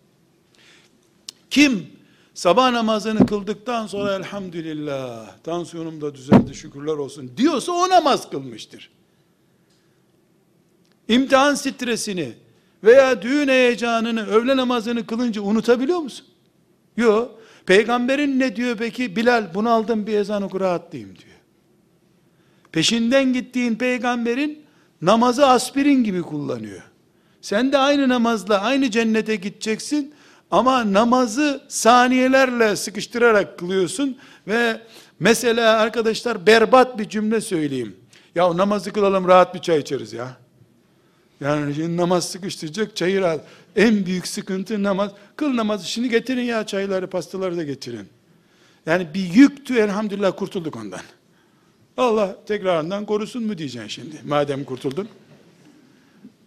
Kim 1.51 1.87
sabah 2.33 2.71
namazını 2.71 3.25
kıldıktan 3.25 3.87
sonra 3.87 4.15
elhamdülillah 4.15 5.37
tansiyonum 5.43 6.01
da 6.01 6.15
düzeldi 6.15 6.55
şükürler 6.55 6.93
olsun 6.93 7.31
diyorsa 7.37 7.71
o 7.71 7.89
namaz 7.89 8.29
kılmıştır. 8.29 8.89
İmtihan 11.07 11.55
stresini 11.55 12.33
veya 12.83 13.21
düğün 13.21 13.47
heyecanını 13.47 14.27
öğle 14.27 14.57
namazını 14.57 15.05
kılınca 15.05 15.41
unutabiliyor 15.41 15.99
musun? 15.99 16.25
Yok. 16.97 17.41
Peygamberin 17.65 18.39
ne 18.39 18.55
diyor 18.55 18.77
peki? 18.77 19.15
Bilal 19.15 19.53
bunu 19.53 19.69
aldım 19.69 20.07
bir 20.07 20.13
ezan 20.13 20.43
oku 20.43 20.59
rahatlayayım 20.59 21.15
diyor. 21.15 21.31
Peşinden 22.71 23.33
gittiğin 23.33 23.75
peygamberin 23.75 24.63
namazı 25.01 25.47
aspirin 25.47 26.03
gibi 26.03 26.21
kullanıyor. 26.21 26.83
Sen 27.41 27.71
de 27.71 27.77
aynı 27.77 28.09
namazla 28.09 28.61
aynı 28.61 28.91
cennete 28.91 29.35
gideceksin 29.35 30.13
ama 30.51 30.93
namazı 30.93 31.61
saniyelerle 31.67 32.75
sıkıştırarak 32.75 33.59
kılıyorsun 33.59 34.17
ve 34.47 34.81
mesela 35.19 35.79
arkadaşlar 35.79 36.47
berbat 36.47 36.99
bir 36.99 37.09
cümle 37.09 37.41
söyleyeyim. 37.41 37.95
Ya 38.35 38.57
namazı 38.57 38.93
kılalım 38.93 39.27
rahat 39.27 39.55
bir 39.55 39.59
çay 39.59 39.79
içeriz 39.79 40.13
ya. 40.13 40.37
Yani 41.41 41.75
şimdi 41.75 41.97
namaz 41.97 42.29
sıkıştıracak 42.29 42.95
çayı 42.95 43.21
rahat. 43.21 43.41
En 43.75 44.05
büyük 44.05 44.27
sıkıntı 44.27 44.83
namaz. 44.83 45.11
Kıl 45.35 45.55
namazı 45.55 45.87
şimdi 45.87 46.09
getirin 46.09 46.43
ya 46.43 46.65
çayları 46.65 47.07
pastaları 47.07 47.57
da 47.57 47.63
getirin. 47.63 48.07
Yani 48.85 49.07
bir 49.13 49.33
yüktü 49.33 49.77
elhamdülillah 49.77 50.37
kurtulduk 50.37 50.75
ondan. 50.75 50.99
Allah 51.97 52.35
tekrarından 52.45 53.05
korusun 53.05 53.43
mu 53.43 53.57
diyeceksin 53.57 53.87
şimdi 53.87 54.15
madem 54.25 54.63
kurtuldun. 54.63 55.07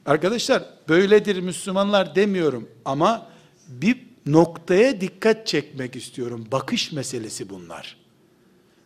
Arkadaşlar 0.06 0.62
böyledir 0.88 1.40
Müslümanlar 1.40 2.14
demiyorum 2.14 2.68
ama 2.84 3.26
bir 3.68 4.06
noktaya 4.26 5.00
dikkat 5.00 5.46
çekmek 5.46 5.96
istiyorum. 5.96 6.46
Bakış 6.52 6.92
meselesi 6.92 7.50
bunlar. 7.50 7.96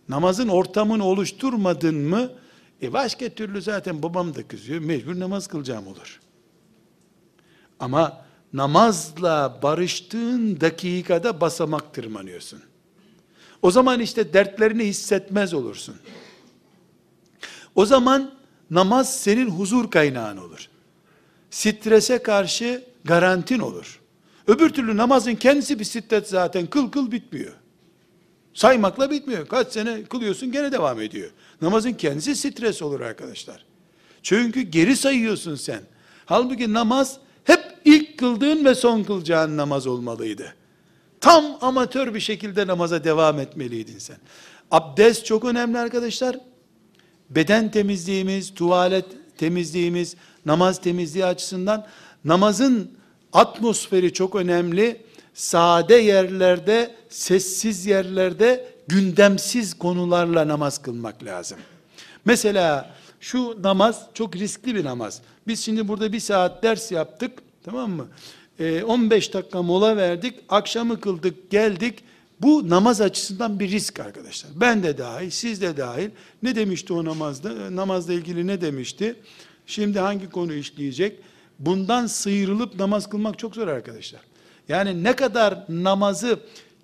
Namazın 0.09 0.49
ortamını 0.49 1.05
oluşturmadın 1.05 1.95
mı, 1.97 2.33
e 2.83 2.93
başka 2.93 3.29
türlü 3.29 3.63
zaten 3.63 4.03
babam 4.03 4.35
da 4.35 4.49
kızıyor, 4.49 4.81
mecbur 4.81 5.21
namaz 5.21 5.47
kılacağım 5.47 5.87
olur. 5.87 6.21
Ama 7.81 8.25
namazla 8.53 9.59
barıştığın 9.63 10.61
dakikada 10.61 11.41
basamak 11.41 11.95
tırmanıyorsun. 11.95 12.63
O 13.63 13.71
zaman 13.71 14.01
işte 14.01 14.33
dertlerini 14.33 14.85
hissetmez 14.85 15.55
olursun. 15.55 15.97
O 17.75 17.87
zaman 17.87 18.35
namaz 18.71 19.21
senin 19.21 19.51
huzur 19.51 19.91
kaynağın 19.91 20.37
olur. 20.37 20.69
Strese 21.51 22.23
karşı 22.23 22.85
garantin 23.05 23.59
olur. 23.59 24.01
Öbür 24.49 24.71
türlü 24.71 24.97
namazın 24.97 25.35
kendisi 25.35 25.79
bir 25.79 25.85
şiddet 25.85 26.29
zaten. 26.29 26.67
Kıl 26.67 26.91
kıl 26.91 27.13
bitmiyor. 27.13 27.53
Saymakla 28.55 29.11
bitmiyor. 29.11 29.49
Kaç 29.49 29.73
sene 29.73 30.05
kılıyorsun 30.05 30.53
gene 30.53 30.73
devam 30.73 31.01
ediyor. 31.01 31.31
Namazın 31.63 31.93
kendisi 31.93 32.37
stres 32.37 32.83
olur 32.83 33.01
arkadaşlar. 33.01 33.65
Çünkü 34.23 34.61
geri 34.61 34.97
sayıyorsun 34.97 35.55
sen. 35.55 35.81
Halbuki 36.27 36.73
namaz 36.73 37.17
hep 37.45 37.61
ilk 37.85 38.19
kıldığın 38.19 38.65
ve 38.65 38.75
son 38.75 39.03
kılacağın 39.03 39.57
namaz 39.57 39.87
olmalıydı. 39.87 40.55
Tam 41.21 41.45
amatör 41.61 42.15
bir 42.15 42.21
şekilde 42.21 42.67
namaza 42.67 43.05
devam 43.05 43.39
etmeliydin 43.39 43.99
sen. 43.99 44.17
Abdest 44.71 45.27
çok 45.27 45.45
önemli 45.45 45.79
arkadaşlar. 45.79 46.37
Beden 47.31 47.71
temizliğimiz, 47.71 48.55
tuvalet 48.55 49.07
temizliğimiz, 49.39 50.17
namaz 50.47 50.81
temizliği 50.81 51.25
açısından 51.25 51.87
namazın 52.25 52.98
atmosferi 53.39 54.13
çok 54.13 54.35
önemli. 54.35 55.01
Sade 55.35 55.95
yerlerde, 55.95 56.95
sessiz 57.09 57.87
yerlerde 57.87 58.73
gündemsiz 58.89 59.75
konularla 59.75 60.49
namaz 60.49 60.83
kılmak 60.83 61.25
lazım. 61.25 61.59
Mesela 62.25 62.95
şu 63.21 63.63
namaz 63.63 64.03
çok 64.15 64.37
riskli 64.37 64.75
bir 64.75 64.85
namaz. 64.85 65.21
Biz 65.47 65.65
şimdi 65.65 65.89
burada 65.89 66.13
bir 66.13 66.21
saat 66.21 66.63
ders 66.63 66.93
yaptık, 66.93 67.33
tamam 67.65 67.91
mı? 67.91 68.07
Ee, 68.59 68.83
15 68.83 69.35
dakika 69.35 69.63
mola 69.63 69.97
verdik, 69.97 70.35
akşamı 70.49 71.01
kıldık, 71.01 71.51
geldik. 71.51 71.99
Bu 72.41 72.71
namaz 72.71 73.01
açısından 73.01 73.61
bir 73.61 73.71
risk 73.71 74.01
arkadaşlar. 74.01 74.51
Ben 74.55 74.83
de 74.83 74.99
dahil, 74.99 75.31
siz 75.31 75.63
de 75.63 75.77
dahil. 75.77 76.11
Ne 76.43 76.55
demişti 76.55 76.93
o 76.93 77.05
namazda? 77.05 77.77
Namazla 77.77 78.13
ilgili 78.13 78.47
ne 78.47 78.61
demişti? 78.61 79.15
Şimdi 79.67 79.99
hangi 79.99 80.31
konu 80.31 80.53
işleyecek? 80.55 81.21
Bundan 81.59 82.07
sıyrılıp 82.07 82.75
namaz 82.79 83.09
kılmak 83.09 83.39
çok 83.39 83.55
zor 83.55 83.69
arkadaşlar. 83.69 84.21
Yani 84.69 85.05
ne 85.05 85.17
kadar 85.17 85.65
namazı 85.69 86.41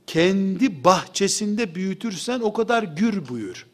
kendi 0.07 0.85
bahçesinde 0.85 1.75
büyütürsen 1.75 2.41
o 2.41 2.53
kadar 2.53 2.83
gür 2.83 3.29
buyur. 3.29 3.67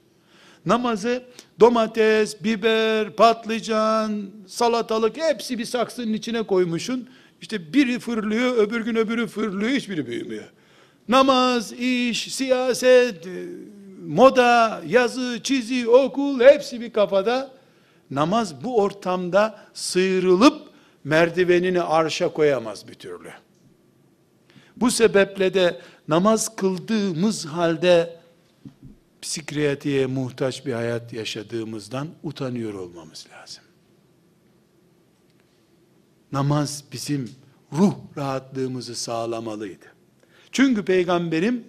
Namazı 0.66 1.22
domates, 1.60 2.44
biber, 2.44 3.16
patlıcan, 3.16 4.30
salatalık 4.46 5.16
hepsi 5.16 5.58
bir 5.58 5.64
saksının 5.64 6.12
içine 6.12 6.42
koymuşsun. 6.42 7.08
İşte 7.40 7.72
biri 7.72 7.98
fırlıyor, 7.98 8.56
öbür 8.56 8.80
gün 8.84 8.94
öbürü 8.94 9.26
fırlıyor, 9.26 9.72
hiçbiri 9.72 10.06
büyümüyor. 10.06 10.44
Namaz, 11.08 11.72
iş, 11.72 12.34
siyaset, 12.34 13.26
moda, 14.06 14.82
yazı, 14.86 15.40
çizi, 15.42 15.88
okul 15.88 16.40
hepsi 16.40 16.80
bir 16.80 16.92
kafada. 16.92 17.50
Namaz 18.10 18.64
bu 18.64 18.76
ortamda 18.76 19.58
sıyrılıp 19.74 20.69
merdivenini 21.04 21.82
arşa 21.82 22.32
koyamaz 22.32 22.88
bir 22.88 22.94
türlü. 22.94 23.32
Bu 24.76 24.90
sebeple 24.90 25.54
de 25.54 25.80
namaz 26.08 26.56
kıldığımız 26.56 27.46
halde 27.46 28.20
psikiyatriye 29.22 30.06
muhtaç 30.06 30.66
bir 30.66 30.72
hayat 30.72 31.12
yaşadığımızdan 31.12 32.08
utanıyor 32.22 32.74
olmamız 32.74 33.26
lazım. 33.32 33.64
Namaz 36.32 36.84
bizim 36.92 37.30
ruh 37.72 37.94
rahatlığımızı 38.16 38.94
sağlamalıydı. 38.94 39.86
Çünkü 40.52 40.84
peygamberim 40.84 41.64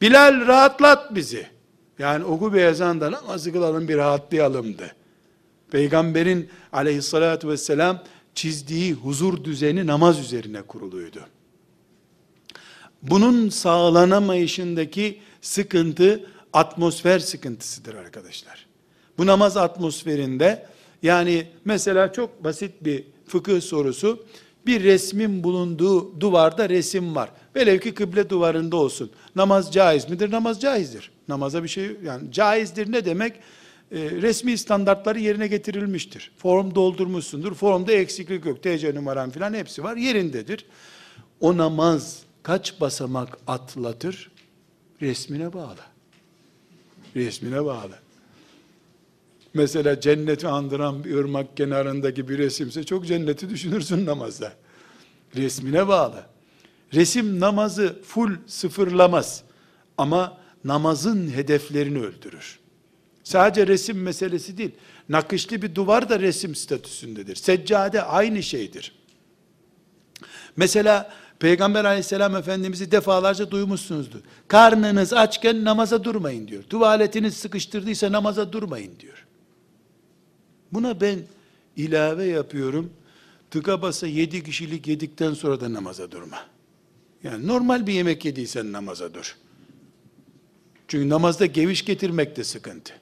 Bilal 0.00 0.46
rahatlat 0.46 1.14
bizi. 1.14 1.46
Yani 1.98 2.24
oku 2.24 2.52
bir 2.54 2.60
ezanda 2.60 3.12
namazı 3.12 3.52
kılalım 3.52 3.88
bir 3.88 3.96
rahatlayalımdı. 3.96 4.94
Peygamberin 5.70 6.50
aleyhissalatü 6.72 7.48
vesselam 7.48 8.02
çizdiği 8.38 8.92
huzur 8.92 9.44
düzeni 9.44 9.86
namaz 9.86 10.20
üzerine 10.20 10.62
kuruluydu. 10.62 11.20
Bunun 13.02 13.48
sağlanamayışındaki 13.48 15.20
sıkıntı 15.40 16.30
atmosfer 16.52 17.18
sıkıntısıdır 17.18 17.94
arkadaşlar. 17.94 18.66
Bu 19.18 19.26
namaz 19.26 19.56
atmosferinde 19.56 20.66
yani 21.02 21.46
mesela 21.64 22.12
çok 22.12 22.44
basit 22.44 22.72
bir 22.80 23.04
fıkıh 23.26 23.60
sorusu 23.60 24.24
bir 24.66 24.84
resmin 24.84 25.44
bulunduğu 25.44 26.20
duvarda 26.20 26.68
resim 26.68 27.14
var. 27.14 27.30
Velev 27.56 27.78
ki 27.78 27.94
kıble 27.94 28.30
duvarında 28.30 28.76
olsun. 28.76 29.10
Namaz 29.36 29.72
caiz 29.72 30.10
midir? 30.10 30.30
Namaz 30.30 30.60
caizdir. 30.60 31.10
Namaza 31.28 31.62
bir 31.62 31.68
şey 31.68 31.96
yani 32.04 32.32
caizdir 32.32 32.92
ne 32.92 33.04
demek? 33.04 33.32
E, 33.92 34.10
resmi 34.10 34.58
standartları 34.58 35.18
yerine 35.18 35.46
getirilmiştir. 35.46 36.32
Form 36.36 36.74
doldurmuşsundur. 36.74 37.54
Formda 37.54 37.92
eksiklik 37.92 38.46
yok. 38.46 38.62
TC 38.62 38.94
numaran 38.94 39.30
filan 39.30 39.54
hepsi 39.54 39.84
var. 39.84 39.96
Yerindedir. 39.96 40.66
O 41.40 41.56
namaz 41.56 42.22
kaç 42.42 42.80
basamak 42.80 43.38
atlatır? 43.46 44.30
Resmine 45.02 45.52
bağlı. 45.52 45.80
Resmine 47.16 47.64
bağlı. 47.64 47.94
Mesela 49.54 50.00
cenneti 50.00 50.48
andıran 50.48 51.04
bir 51.04 51.14
ırmak 51.14 51.56
kenarındaki 51.56 52.28
bir 52.28 52.38
resimse 52.38 52.84
çok 52.84 53.06
cenneti 53.06 53.50
düşünürsün 53.50 54.06
namazda. 54.06 54.52
Resmine 55.36 55.88
bağlı. 55.88 56.22
Resim 56.94 57.40
namazı 57.40 58.02
full 58.02 58.36
sıfırlamaz. 58.46 59.42
Ama 59.98 60.38
namazın 60.64 61.30
hedeflerini 61.30 61.98
öldürür. 61.98 62.58
Sadece 63.28 63.66
resim 63.66 64.02
meselesi 64.02 64.58
değil. 64.58 64.70
Nakışlı 65.08 65.62
bir 65.62 65.74
duvar 65.74 66.08
da 66.08 66.20
resim 66.20 66.54
statüsündedir. 66.54 67.36
Seccade 67.36 68.02
aynı 68.02 68.42
şeydir. 68.42 68.94
Mesela 70.56 71.12
Peygamber 71.38 71.84
aleyhisselam 71.84 72.36
efendimizi 72.36 72.90
defalarca 72.90 73.50
duymuşsunuzdur. 73.50 74.20
Karnınız 74.48 75.12
açken 75.12 75.64
namaza 75.64 76.04
durmayın 76.04 76.48
diyor. 76.48 76.62
Tuvaletiniz 76.62 77.36
sıkıştırdıysa 77.36 78.12
namaza 78.12 78.52
durmayın 78.52 78.92
diyor. 79.00 79.26
Buna 80.72 81.00
ben 81.00 81.18
ilave 81.76 82.24
yapıyorum. 82.24 82.92
Tıka 83.50 83.82
basa 83.82 84.06
yedi 84.06 84.44
kişilik 84.44 84.86
yedikten 84.86 85.34
sonra 85.34 85.60
da 85.60 85.72
namaza 85.72 86.10
durma. 86.10 86.38
Yani 87.22 87.46
normal 87.46 87.86
bir 87.86 87.92
yemek 87.92 88.24
yediysen 88.24 88.72
namaza 88.72 89.14
dur. 89.14 89.36
Çünkü 90.88 91.08
namazda 91.08 91.46
geviş 91.46 91.84
getirmek 91.84 92.36
de 92.36 92.44
sıkıntı. 92.44 92.94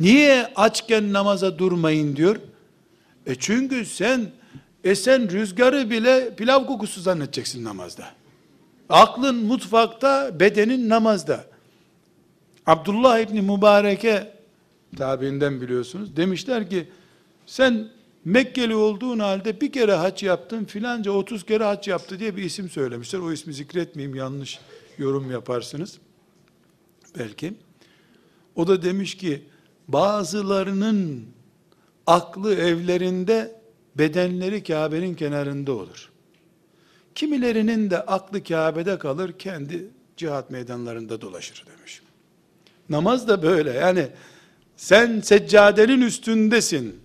Niye 0.00 0.52
açken 0.56 1.12
namaza 1.12 1.58
durmayın 1.58 2.16
diyor? 2.16 2.36
E 3.26 3.34
çünkü 3.34 3.84
sen 3.86 4.30
esen 4.84 5.30
rüzgarı 5.30 5.90
bile 5.90 6.34
pilav 6.36 6.66
kokusu 6.66 7.00
zannedeceksin 7.00 7.64
namazda. 7.64 8.10
Aklın 8.88 9.36
mutfakta, 9.36 10.40
bedenin 10.40 10.88
namazda. 10.88 11.44
Abdullah 12.66 13.18
İbni 13.18 13.42
Mübarek'e 13.42 14.34
tabiinden 14.96 15.60
biliyorsunuz. 15.60 16.16
Demişler 16.16 16.70
ki 16.70 16.88
sen 17.46 17.88
Mekkeli 18.28 18.74
olduğun 18.74 19.18
halde 19.18 19.60
bir 19.60 19.72
kere 19.72 19.92
haç 19.92 20.22
yaptın 20.22 20.64
filanca 20.64 21.10
30 21.10 21.46
kere 21.46 21.64
haç 21.64 21.88
yaptı 21.88 22.18
diye 22.18 22.36
bir 22.36 22.42
isim 22.42 22.68
söylemişler. 22.68 23.18
O 23.18 23.32
ismi 23.32 23.54
zikretmeyeyim 23.54 24.16
yanlış 24.16 24.58
yorum 24.98 25.30
yaparsınız. 25.30 25.98
Belki. 27.18 27.54
O 28.56 28.66
da 28.66 28.82
demiş 28.82 29.16
ki 29.16 29.42
bazılarının 29.88 31.26
aklı 32.06 32.54
evlerinde 32.54 33.60
bedenleri 33.94 34.62
Kabe'nin 34.62 35.14
kenarında 35.14 35.72
olur. 35.72 36.10
Kimilerinin 37.14 37.90
de 37.90 38.00
aklı 38.00 38.44
Kabe'de 38.44 38.98
kalır, 38.98 39.32
kendi 39.38 39.86
cihat 40.16 40.50
meydanlarında 40.50 41.20
dolaşır 41.20 41.64
demiş. 41.66 42.02
Namaz 42.88 43.28
da 43.28 43.42
böyle. 43.42 43.72
Yani 43.72 44.08
sen 44.76 45.20
seccadenin 45.20 46.00
üstündesin. 46.00 47.00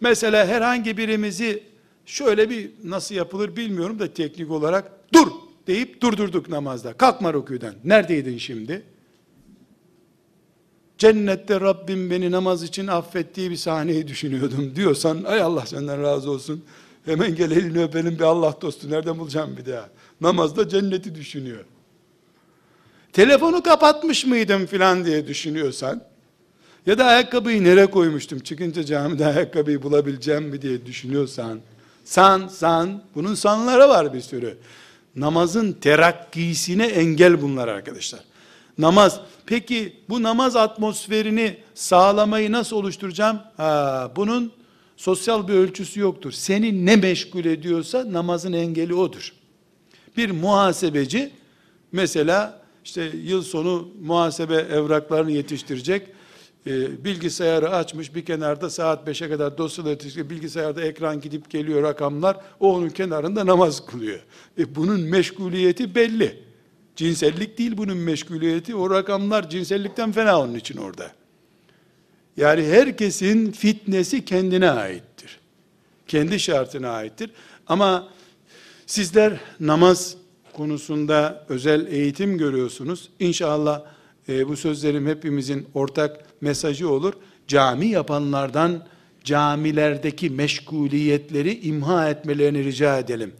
Mesela 0.00 0.46
herhangi 0.46 0.96
birimizi 0.96 1.62
şöyle 2.06 2.50
bir 2.50 2.70
nasıl 2.84 3.14
yapılır 3.14 3.56
bilmiyorum 3.56 3.98
da 3.98 4.14
teknik 4.14 4.50
olarak 4.50 4.92
dur 5.14 5.28
deyip 5.66 6.00
durdurduk 6.00 6.48
namazda. 6.48 6.92
Kalkma 6.92 7.34
rüküden. 7.34 7.74
Neredeydin 7.84 8.38
şimdi? 8.38 8.82
Cennette 11.00 11.60
Rabbim 11.60 12.10
beni 12.10 12.30
namaz 12.30 12.62
için 12.62 12.86
affettiği 12.86 13.50
bir 13.50 13.56
sahneyi 13.56 14.08
düşünüyordum 14.08 14.72
diyorsan 14.76 15.24
ay 15.24 15.42
Allah 15.42 15.66
senden 15.66 16.02
razı 16.02 16.30
olsun. 16.30 16.64
Hemen 17.04 17.34
gel 17.34 17.50
elini 17.50 17.82
öpelim 17.82 18.18
bir 18.18 18.24
Allah 18.24 18.54
dostu. 18.60 18.90
Nereden 18.90 19.18
bulacağım 19.18 19.56
bir 19.56 19.72
daha? 19.72 19.88
Namazda 20.20 20.68
cenneti 20.68 21.14
düşünüyor. 21.14 21.64
Telefonu 23.12 23.62
kapatmış 23.62 24.26
mıydım 24.26 24.66
filan 24.66 25.04
diye 25.04 25.26
düşünüyorsan 25.26 26.02
ya 26.86 26.98
da 26.98 27.04
ayakkabıyı 27.04 27.64
nereye 27.64 27.86
koymuştum? 27.86 28.38
Çıkınca 28.38 28.84
camide 28.84 29.26
ayakkabıyı 29.26 29.82
bulabileceğim 29.82 30.44
mi 30.44 30.62
diye 30.62 30.86
düşünüyorsan, 30.86 31.60
san, 32.04 32.48
san, 32.48 33.02
bunun 33.14 33.34
sanları 33.34 33.88
var 33.88 34.14
bir 34.14 34.20
sürü. 34.20 34.58
Namazın 35.16 35.72
terakkisine 35.72 36.86
engel 36.86 37.42
bunlar 37.42 37.68
arkadaşlar. 37.68 38.29
Namaz, 38.80 39.20
peki 39.46 39.96
bu 40.08 40.22
namaz 40.22 40.56
atmosferini 40.56 41.56
sağlamayı 41.74 42.52
nasıl 42.52 42.76
oluşturacağım? 42.76 43.40
Ha, 43.56 44.12
bunun 44.16 44.52
sosyal 44.96 45.48
bir 45.48 45.52
ölçüsü 45.54 46.00
yoktur. 46.00 46.32
Seni 46.32 46.86
ne 46.86 46.96
meşgul 46.96 47.44
ediyorsa 47.44 48.12
namazın 48.12 48.52
engeli 48.52 48.94
odur. 48.94 49.32
Bir 50.16 50.30
muhasebeci, 50.30 51.30
mesela 51.92 52.60
işte 52.84 53.10
yıl 53.22 53.42
sonu 53.42 53.88
muhasebe 54.02 54.54
evraklarını 54.54 55.32
yetiştirecek, 55.32 56.08
e, 56.66 57.04
bilgisayarı 57.04 57.70
açmış 57.70 58.14
bir 58.14 58.24
kenarda 58.24 58.70
saat 58.70 59.08
5'e 59.08 59.28
kadar 59.28 59.58
dosyaları 59.58 59.92
yetiştiriyor. 59.92 60.30
Bilgisayarda 60.30 60.82
ekran 60.82 61.20
gidip 61.20 61.50
geliyor 61.50 61.82
rakamlar. 61.82 62.36
O 62.60 62.74
onun 62.74 62.88
kenarında 62.88 63.46
namaz 63.46 63.86
kılıyor. 63.86 64.20
E, 64.58 64.74
bunun 64.74 65.00
meşguliyeti 65.00 65.94
belli. 65.94 66.49
Cinsellik 66.96 67.58
değil 67.58 67.76
bunun 67.76 67.96
meşguliyeti. 67.96 68.74
O 68.74 68.90
rakamlar 68.90 69.50
cinsellikten 69.50 70.12
fena 70.12 70.40
onun 70.40 70.54
için 70.54 70.76
orada. 70.76 71.10
Yani 72.36 72.64
herkesin 72.64 73.52
fitnesi 73.52 74.24
kendine 74.24 74.70
aittir. 74.70 75.40
Kendi 76.06 76.40
şartına 76.40 76.90
aittir. 76.90 77.30
Ama 77.66 78.08
sizler 78.86 79.40
namaz 79.60 80.16
konusunda 80.52 81.46
özel 81.48 81.86
eğitim 81.86 82.38
görüyorsunuz. 82.38 83.08
İnşallah 83.18 83.82
e, 84.28 84.48
bu 84.48 84.56
sözlerim 84.56 85.06
hepimizin 85.06 85.68
ortak 85.74 86.24
mesajı 86.40 86.90
olur. 86.90 87.12
Cami 87.48 87.86
yapanlardan 87.86 88.86
camilerdeki 89.24 90.30
meşguliyetleri 90.30 91.60
imha 91.60 92.10
etmelerini 92.10 92.64
rica 92.64 92.98
edelim. 92.98 93.32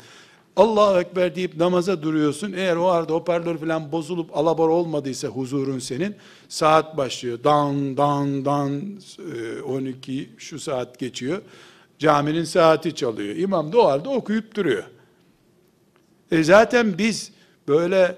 Allahu 0.61 1.01
Ekber 1.01 1.35
deyip 1.35 1.57
namaza 1.57 2.03
duruyorsun. 2.03 2.53
Eğer 2.53 2.77
o 2.77 2.89
arada 2.89 3.13
hoparlör 3.13 3.59
falan 3.59 3.93
bozulup 3.93 4.37
alabor 4.37 4.69
olmadıysa 4.69 5.29
huzurun 5.29 5.79
senin, 5.79 6.17
saat 6.49 6.97
başlıyor. 6.97 7.39
Dan, 7.45 7.97
dan, 7.97 8.45
dan, 8.45 8.83
12 9.67 10.23
e, 10.23 10.27
şu 10.39 10.59
saat 10.59 10.99
geçiyor. 10.99 11.43
Caminin 11.99 12.45
saati 12.45 12.95
çalıyor. 12.95 13.37
İmam 13.37 13.73
da 13.73 13.79
o 13.79 13.85
halde 13.85 14.09
okuyup 14.09 14.55
duruyor. 14.55 14.85
E 16.31 16.43
zaten 16.43 16.99
biz 16.99 17.33
böyle 17.69 18.17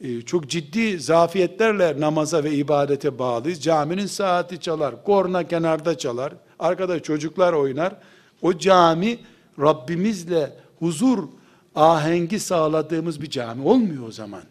e, 0.00 0.22
çok 0.22 0.48
ciddi 0.48 1.00
zafiyetlerle 1.00 2.00
namaza 2.00 2.44
ve 2.44 2.52
ibadete 2.54 3.18
bağlıyız. 3.18 3.60
Caminin 3.60 4.06
saati 4.06 4.60
çalar, 4.60 5.04
korna 5.04 5.48
kenarda 5.48 5.98
çalar, 5.98 6.32
arkada 6.58 7.02
çocuklar 7.02 7.52
oynar. 7.52 7.96
O 8.42 8.58
cami 8.58 9.18
Rabbimizle 9.58 10.52
huzur 10.78 11.18
ahengi 11.74 12.40
sağladığımız 12.40 13.22
bir 13.22 13.30
cami 13.30 13.62
olmuyor 13.62 14.08
o 14.08 14.12
zaman. 14.12 14.42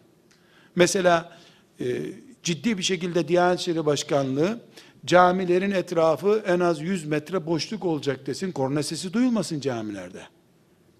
Mesela 0.76 1.38
e, 1.80 2.02
ciddi 2.42 2.78
bir 2.78 2.82
şekilde 2.82 3.28
Diyanet 3.28 3.60
İşleri 3.60 3.86
Başkanlığı 3.86 4.60
camilerin 5.06 5.70
etrafı 5.70 6.42
en 6.46 6.60
az 6.60 6.80
100 6.80 7.04
metre 7.04 7.46
boşluk 7.46 7.84
olacak 7.84 8.26
desin. 8.26 8.52
Korna 8.52 8.82
sesi 8.82 9.12
duyulmasın 9.12 9.60
camilerde. 9.60 10.22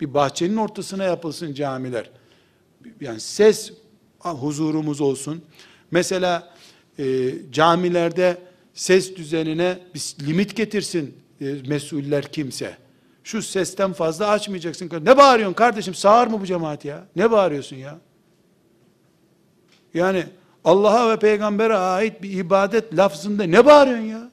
Bir 0.01 0.15
bahçenin 0.15 0.57
ortasına 0.57 1.05
yapılsın 1.05 1.55
camiler. 1.55 2.11
Yani 3.01 3.21
ses 3.21 3.73
huzurumuz 4.19 5.01
olsun. 5.01 5.43
Mesela 5.91 6.55
e, 6.99 7.35
camilerde 7.53 8.39
ses 8.75 9.17
düzenine 9.17 9.79
bir 9.95 10.27
limit 10.27 10.57
getirsin 10.57 11.15
e, 11.41 11.55
mesuller 11.67 12.33
kimse. 12.33 12.84
Şu 13.25 13.43
sesten 13.43 13.93
fazla 13.93 14.29
açmayacaksın. 14.29 14.91
Ne 15.03 15.17
bağırıyorsun 15.17 15.55
kardeşim? 15.55 15.95
Sağır 15.95 16.27
mı 16.27 16.41
bu 16.41 16.47
cemaat 16.47 16.85
ya? 16.85 17.05
Ne 17.17 17.31
bağırıyorsun 17.31 17.77
ya? 17.77 17.99
Yani 19.95 20.25
Allah'a 20.65 21.11
ve 21.11 21.19
peygambere 21.19 21.77
ait 21.77 22.23
bir 22.23 22.31
ibadet 22.31 22.97
lafzında 22.97 23.45
ne 23.45 23.67
bağırıyorsun 23.67 24.05
ya? 24.05 24.31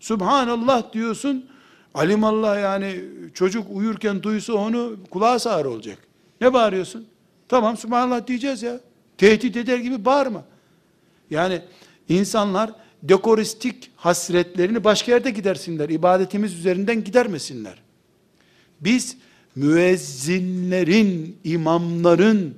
Subhanallah 0.00 0.92
diyorsun. 0.92 1.46
Alimallah 1.94 2.60
yani 2.60 3.04
çocuk 3.34 3.66
uyurken 3.70 4.22
duysa 4.22 4.52
onu 4.52 4.96
kulağı 5.10 5.40
sağır 5.40 5.64
olacak. 5.64 5.98
Ne 6.40 6.52
bağırıyorsun? 6.52 7.06
Tamam 7.48 7.76
Subhanallah 7.76 8.26
diyeceğiz 8.26 8.62
ya. 8.62 8.80
Tehdit 9.18 9.56
eder 9.56 9.78
gibi 9.78 10.04
bağırma. 10.04 10.44
Yani 11.30 11.62
insanlar 12.08 12.70
dekoristik 13.02 13.90
hasretlerini 13.96 14.84
başka 14.84 15.12
yerde 15.12 15.30
gidersinler. 15.30 15.88
İbadetimiz 15.88 16.54
üzerinden 16.54 17.04
gidermesinler. 17.04 17.82
Biz 18.84 19.16
müezzinlerin, 19.56 21.36
imamların 21.44 22.54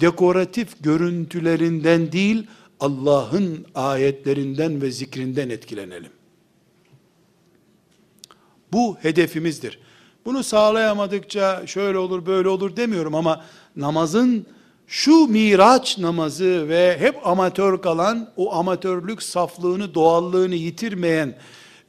dekoratif 0.00 0.68
görüntülerinden 0.84 2.12
değil, 2.12 2.46
Allah'ın 2.80 3.66
ayetlerinden 3.74 4.82
ve 4.82 4.90
zikrinden 4.90 5.50
etkilenelim. 5.50 6.10
Bu 8.72 8.96
hedefimizdir. 9.00 9.78
Bunu 10.24 10.42
sağlayamadıkça 10.42 11.66
şöyle 11.66 11.98
olur 11.98 12.26
böyle 12.26 12.48
olur 12.48 12.76
demiyorum 12.76 13.14
ama 13.14 13.44
namazın 13.76 14.46
şu 14.86 15.26
miraç 15.26 15.98
namazı 15.98 16.68
ve 16.68 16.96
hep 17.00 17.26
amatör 17.26 17.82
kalan 17.82 18.30
o 18.36 18.54
amatörlük 18.54 19.22
saflığını 19.22 19.94
doğallığını 19.94 20.54
yitirmeyen 20.54 21.34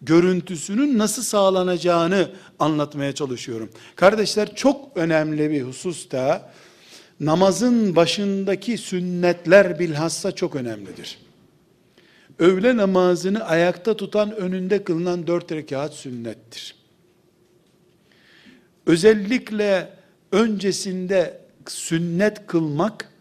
görüntüsünün 0.01 0.97
nasıl 0.97 1.23
sağlanacağını 1.23 2.31
anlatmaya 2.59 3.15
çalışıyorum. 3.15 3.69
Kardeşler 3.95 4.55
çok 4.55 4.97
önemli 4.97 5.51
bir 5.51 5.61
husus 5.61 6.11
da 6.11 6.51
namazın 7.19 7.95
başındaki 7.95 8.77
sünnetler 8.77 9.79
bilhassa 9.79 10.31
çok 10.31 10.55
önemlidir. 10.55 11.19
Öğle 12.39 12.77
namazını 12.77 13.43
ayakta 13.45 13.97
tutan 13.97 14.35
önünde 14.35 14.83
kılınan 14.83 15.27
dört 15.27 15.51
rekat 15.51 15.93
sünnettir. 15.93 16.75
Özellikle 18.85 19.89
öncesinde 20.31 21.41
sünnet 21.67 22.47
kılmak, 22.47 23.11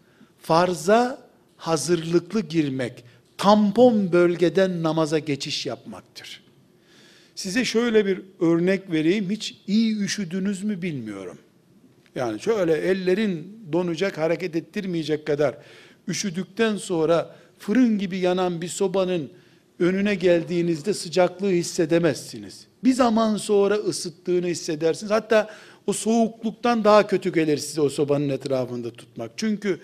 farza 0.41 1.27
hazırlıklı 1.57 2.41
girmek, 2.41 3.03
tampon 3.37 4.11
bölgeden 4.11 4.83
namaza 4.83 5.19
geçiş 5.19 5.65
yapmaktır. 5.65 6.46
Size 7.37 7.65
şöyle 7.65 8.05
bir 8.05 8.21
örnek 8.39 8.91
vereyim. 8.91 9.29
Hiç 9.29 9.55
iyi 9.67 9.99
üşüdünüz 9.99 10.63
mü 10.63 10.81
bilmiyorum. 10.81 11.37
Yani 12.15 12.39
şöyle 12.39 12.73
ellerin 12.73 13.59
donacak, 13.71 14.17
hareket 14.17 14.55
ettirmeyecek 14.55 15.27
kadar 15.27 15.57
üşüdükten 16.07 16.77
sonra 16.77 17.35
fırın 17.59 17.97
gibi 17.97 18.17
yanan 18.17 18.61
bir 18.61 18.67
sobanın 18.67 19.29
önüne 19.79 20.15
geldiğinizde 20.15 20.93
sıcaklığı 20.93 21.49
hissedemezsiniz. 21.49 22.67
Bir 22.83 22.93
zaman 22.93 23.37
sonra 23.37 23.75
ısıttığını 23.75 24.47
hissedersiniz. 24.47 25.11
Hatta 25.11 25.49
o 25.87 25.93
soğukluktan 25.93 26.83
daha 26.83 27.07
kötü 27.07 27.33
gelir 27.33 27.57
size 27.57 27.81
o 27.81 27.89
sobanın 27.89 28.29
etrafında 28.29 28.91
tutmak. 28.91 29.31
Çünkü 29.37 29.79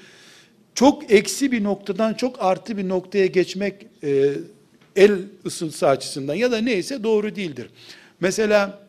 çok 0.75 1.11
eksi 1.11 1.51
bir 1.51 1.63
noktadan 1.63 2.13
çok 2.13 2.35
artı 2.39 2.77
bir 2.77 2.89
noktaya 2.89 3.25
geçmek 3.25 3.87
e, 4.03 4.33
el 4.95 5.19
ısıntısı 5.45 5.87
açısından 5.87 6.33
ya 6.33 6.51
da 6.51 6.57
neyse 6.57 7.03
doğru 7.03 7.35
değildir. 7.35 7.69
Mesela 8.19 8.79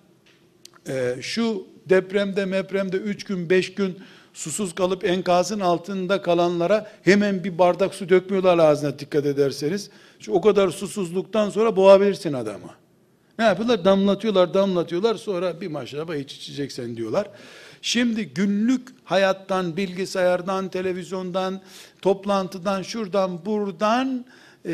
e, 0.89 1.17
şu 1.21 1.67
depremde 1.87 2.45
mepremde 2.45 2.97
üç 2.97 3.25
gün 3.25 3.51
beş 3.51 3.75
gün 3.75 3.99
susuz 4.35 4.75
kalıp 4.75 5.05
enkazın 5.05 5.61
altında 5.61 6.23
kalanlara 6.23 6.91
hemen 7.03 7.45
bir 7.45 7.59
bardak 7.59 7.95
su 7.95 8.09
dökmüyorlar 8.09 8.59
ağzına 8.59 8.99
dikkat 8.99 9.27
ederseniz. 9.27 9.91
Şu 10.21 10.33
o 10.33 10.41
kadar 10.41 10.69
susuzluktan 10.69 11.51
sonra 11.51 11.77
boğabilirsin 11.77 12.33
adamı. 12.33 12.71
Ne 13.39 13.45
yapıyorlar? 13.45 13.85
Damlatıyorlar, 13.85 14.55
damlatıyorlar. 14.55 15.15
Sonra 15.15 15.61
bir 15.61 15.69
maşraba 15.69 16.17
iç 16.17 16.33
içeceksen 16.33 16.97
diyorlar. 16.97 17.29
Şimdi 17.83 18.27
günlük 18.27 18.89
hayattan, 19.05 19.77
bilgisayardan, 19.77 20.69
televizyondan, 20.69 21.61
toplantıdan, 22.03 22.83
şuradan, 22.83 23.47
buradan 23.47 24.25
e, 24.67 24.73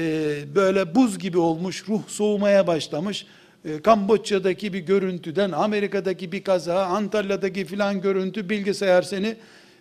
böyle 0.55 0.95
buz 0.95 1.19
gibi 1.19 1.39
olmuş, 1.39 1.89
ruh 1.89 2.03
soğumaya 2.09 2.67
başlamış. 2.67 3.27
E, 3.65 3.83
Kamboçya'daki 3.83 4.73
bir 4.73 4.79
görüntüden, 4.79 5.53
Amerika'daki 5.53 6.33
bir 6.33 6.45
kaza, 6.45 6.85
Antalya'daki 6.85 7.65
filan 7.65 8.01
görüntü 8.01 8.49
bilgisayar 8.49 9.03
seni 9.03 9.37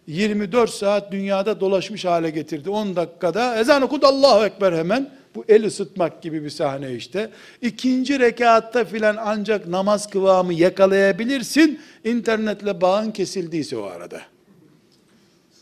24 0.07 0.69
saat 0.69 1.11
dünyada 1.11 1.59
dolaşmış 1.59 2.05
hale 2.05 2.29
getirdi. 2.29 2.69
10 2.69 2.95
dakikada 2.95 3.59
ezan 3.59 3.81
okudu 3.81 4.07
Allahu 4.07 4.45
Ekber 4.45 4.73
hemen. 4.73 5.09
Bu 5.35 5.45
el 5.49 5.65
ısıtmak 5.65 6.21
gibi 6.21 6.43
bir 6.43 6.49
sahne 6.49 6.93
işte. 6.93 7.29
İkinci 7.61 8.19
rekatta 8.19 8.85
filan 8.85 9.17
ancak 9.19 9.67
namaz 9.67 10.09
kıvamı 10.09 10.53
yakalayabilirsin. 10.53 11.79
İnternetle 12.03 12.81
bağın 12.81 13.11
kesildiyse 13.11 13.77
o 13.77 13.83
arada. 13.83 14.21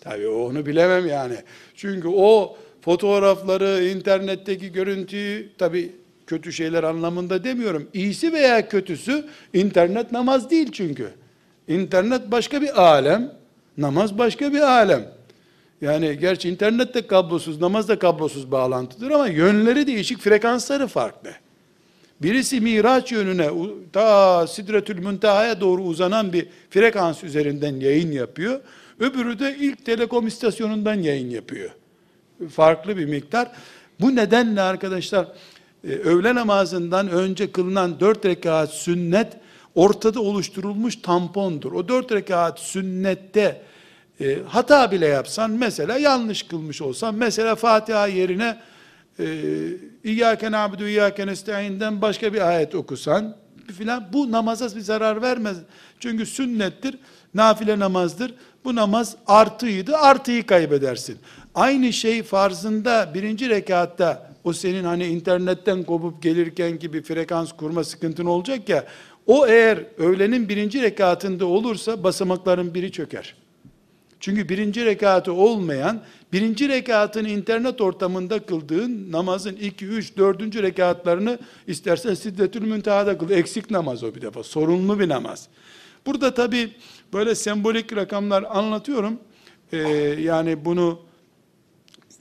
Tabii 0.01 0.27
onu 0.27 0.65
bilemem 0.65 1.07
yani. 1.07 1.35
Çünkü 1.75 2.07
o 2.07 2.57
fotoğrafları, 2.87 3.83
internetteki 3.83 4.71
görüntüyü 4.71 5.49
tabii 5.57 5.91
kötü 6.27 6.53
şeyler 6.53 6.83
anlamında 6.83 7.43
demiyorum. 7.43 7.87
İyisi 7.93 8.33
veya 8.33 8.69
kötüsü 8.69 9.25
internet 9.53 10.11
namaz 10.11 10.49
değil 10.49 10.71
çünkü. 10.71 11.09
İnternet 11.67 12.31
başka 12.31 12.61
bir 12.61 12.81
alem, 12.81 13.31
namaz 13.77 14.17
başka 14.17 14.53
bir 14.53 14.61
alem. 14.61 15.11
Yani 15.81 16.17
gerçi 16.19 16.49
internet 16.49 16.93
de 16.93 17.07
kablosuz, 17.07 17.61
namaz 17.61 17.87
da 17.87 17.99
kablosuz 17.99 18.51
bağlantıdır 18.51 19.11
ama 19.11 19.27
yönleri 19.27 19.87
değişik, 19.87 20.19
frekansları 20.19 20.87
farklı. 20.87 21.29
Birisi 22.21 22.61
miraç 22.61 23.11
yönüne 23.11 23.49
ta 23.93 24.47
Sidretül 24.47 24.99
Münteha'ya 24.99 25.61
doğru 25.61 25.81
uzanan 25.81 26.33
bir 26.33 26.47
frekans 26.69 27.23
üzerinden 27.23 27.79
yayın 27.79 28.11
yapıyor. 28.11 28.59
Öbürü 28.99 29.39
de 29.39 29.55
ilk 29.59 29.85
telekom 29.85 30.27
istasyonundan 30.27 30.95
yayın 30.95 31.29
yapıyor. 31.29 31.71
Farklı 32.49 32.97
bir 32.97 33.05
miktar. 33.05 33.51
Bu 33.99 34.15
nedenle 34.15 34.61
arkadaşlar 34.61 35.27
e, 35.83 35.91
öğle 35.91 36.35
namazından 36.35 37.09
önce 37.09 37.51
kılınan 37.51 37.99
dört 37.99 38.25
rekat 38.25 38.69
sünnet 38.69 39.33
ortada 39.75 40.21
oluşturulmuş 40.21 40.95
tampondur. 40.95 41.71
O 41.71 41.87
dört 41.87 42.11
rekat 42.11 42.59
sünnette 42.59 43.61
e, 44.21 44.37
hata 44.47 44.91
bile 44.91 45.07
yapsan 45.07 45.51
mesela 45.51 45.97
yanlış 45.97 46.43
kılmış 46.43 46.81
olsan 46.81 47.15
mesela 47.15 47.55
Fatiha 47.55 48.07
yerine 48.07 48.57
e, 49.19 49.25
İyyâke 50.03 50.51
nâbudu 50.51 50.87
İyyâke 50.87 51.27
nestaîn'den 51.27 52.01
başka 52.01 52.33
bir 52.33 52.47
ayet 52.47 52.75
okusan 52.75 53.37
filan 53.73 54.09
bu 54.13 54.31
namaza 54.31 54.75
bir 54.75 54.81
zarar 54.81 55.21
vermez. 55.21 55.57
Çünkü 55.99 56.25
sünnettir, 56.25 56.97
nafile 57.33 57.79
namazdır. 57.79 58.33
Bu 58.65 58.75
namaz 58.75 59.15
artıydı, 59.27 59.97
artıyı 59.97 60.45
kaybedersin. 60.45 61.17
Aynı 61.55 61.93
şey 61.93 62.23
farzında 62.23 63.11
birinci 63.13 63.49
rekatta 63.49 64.31
o 64.43 64.53
senin 64.53 64.83
hani 64.83 65.05
internetten 65.05 65.83
kopup 65.83 66.23
gelirken 66.23 66.79
gibi 66.79 67.01
frekans 67.01 67.51
kurma 67.51 67.83
sıkıntın 67.83 68.25
olacak 68.25 68.69
ya, 68.69 68.85
o 69.25 69.47
eğer 69.47 69.79
öğlenin 69.97 70.49
birinci 70.49 70.81
rekatında 70.81 71.45
olursa 71.45 72.03
basamakların 72.03 72.73
biri 72.73 72.91
çöker. 72.91 73.35
Çünkü 74.19 74.49
birinci 74.49 74.85
rekatı 74.85 75.33
olmayan, 75.33 76.01
birinci 76.33 76.69
rekatını 76.69 77.29
internet 77.29 77.81
ortamında 77.81 78.39
kıldığın 78.39 79.11
namazın 79.11 79.55
iki, 79.55 79.85
üç, 79.85 80.17
dördüncü 80.17 80.63
rekatlarını 80.63 81.39
istersen 81.67 82.13
siddetül 82.13 82.61
müntehada 82.61 83.17
kıl. 83.17 83.29
Eksik 83.29 83.71
namaz 83.71 84.03
o 84.03 84.15
bir 84.15 84.21
defa. 84.21 84.43
Sorunlu 84.43 84.99
bir 84.99 85.09
namaz. 85.09 85.47
Burada 86.05 86.33
tabi 86.33 86.71
böyle 87.13 87.35
sembolik 87.35 87.95
rakamlar 87.95 88.45
anlatıyorum. 88.49 89.19
Ee, 89.73 89.77
yani 90.19 90.65
bunu 90.65 90.99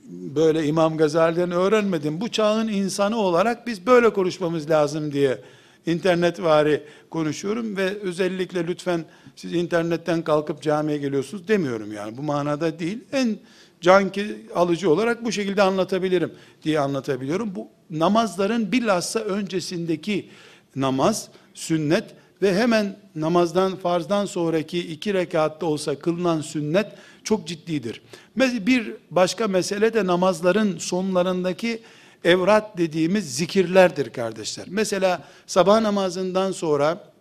böyle 0.09 0.65
İmam 0.65 0.97
Gazali'den 0.97 1.51
öğrenmedim. 1.51 2.21
Bu 2.21 2.29
çağın 2.29 2.67
insanı 2.67 3.17
olarak 3.17 3.67
biz 3.67 3.87
böyle 3.87 4.09
konuşmamız 4.13 4.69
lazım 4.69 5.11
diye 5.11 5.41
internet 5.85 6.43
vari 6.43 6.83
konuşuyorum 7.09 7.77
ve 7.77 7.99
özellikle 7.99 8.67
lütfen 8.67 9.05
siz 9.37 9.53
internetten 9.53 10.21
kalkıp 10.21 10.61
camiye 10.61 10.97
geliyorsunuz 10.97 11.47
demiyorum 11.47 11.93
yani 11.93 12.17
bu 12.17 12.23
manada 12.23 12.79
değil. 12.79 12.99
En 13.11 13.37
can 13.81 14.11
alıcı 14.55 14.91
olarak 14.91 15.25
bu 15.25 15.31
şekilde 15.31 15.61
anlatabilirim 15.61 16.33
diye 16.63 16.79
anlatabiliyorum. 16.79 17.55
Bu 17.55 17.67
namazların 17.89 18.71
bilhassa 18.71 19.19
öncesindeki 19.19 20.29
namaz, 20.75 21.29
sünnet 21.53 22.03
ve 22.41 22.55
hemen 22.55 22.95
namazdan, 23.15 23.75
farzdan 23.75 24.25
sonraki 24.25 24.79
iki 24.79 25.13
rekatta 25.13 25.65
olsa 25.65 25.99
kılınan 25.99 26.41
sünnet 26.41 26.87
çok 27.23 27.47
ciddidir. 27.47 28.01
Bir 28.37 28.93
başka 29.11 29.47
mesele 29.47 29.93
de 29.93 30.05
namazların 30.05 30.77
sonlarındaki 30.77 31.81
evrat 32.23 32.77
dediğimiz 32.77 33.35
zikirlerdir 33.35 34.09
kardeşler. 34.09 34.65
Mesela 34.69 35.23
sabah 35.47 35.81
namazından 35.81 36.51
sonra 36.51 37.11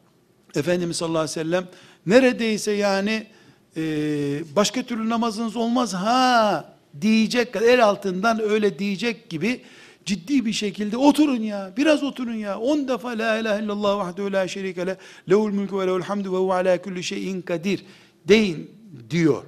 Efendimiz 0.55 0.97
sallallahu 0.97 1.19
aleyhi 1.19 1.41
ve 1.41 1.45
sellem 1.45 1.69
neredeyse 2.07 2.73
yani 2.73 3.27
e, 3.77 3.83
başka 4.57 4.83
türlü 4.83 5.09
namazınız 5.09 5.57
olmaz 5.57 5.95
ha 5.95 6.77
diyecek 7.01 7.57
el 7.57 7.85
altından 7.85 8.41
öyle 8.41 8.79
diyecek 8.79 9.31
gibi 9.31 9.61
ciddi 10.05 10.47
bir 10.47 10.53
şekilde 10.53 10.97
oturun 10.97 11.41
ya 11.41 11.73
biraz 11.77 12.03
oturun 12.03 12.35
ya 12.35 12.59
10 12.59 12.89
defa 12.89 13.09
la 13.09 13.39
ilahe 13.39 13.65
illallah 13.65 13.99
vahdehu 13.99 14.33
la 14.33 14.49
şerike 14.49 14.87
le 14.87 14.97
lehul 15.31 15.53
mulku 15.53 15.81
ve 15.81 15.87
lehul 15.87 16.03
hamdu 16.03 16.49
ve 16.49 16.55
ala 16.55 16.83
kulli 16.83 17.03
şeyin 17.03 17.43
kadir 17.43 17.85
deyin 18.29 18.71
diyor. 19.11 19.43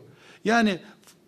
Yani 0.45 0.79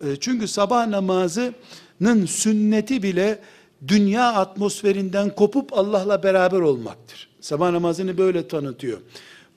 e, 0.03 0.15
çünkü 0.19 0.47
sabah 0.47 0.87
namazının 0.87 2.25
sünneti 2.25 3.03
bile 3.03 3.39
dünya 3.87 4.33
atmosferinden 4.33 5.35
kopup 5.35 5.73
Allah'la 5.73 6.23
beraber 6.23 6.59
olmaktır. 6.59 7.29
Sabah 7.41 7.71
namazını 7.71 8.17
böyle 8.17 8.47
tanıtıyor. 8.47 8.99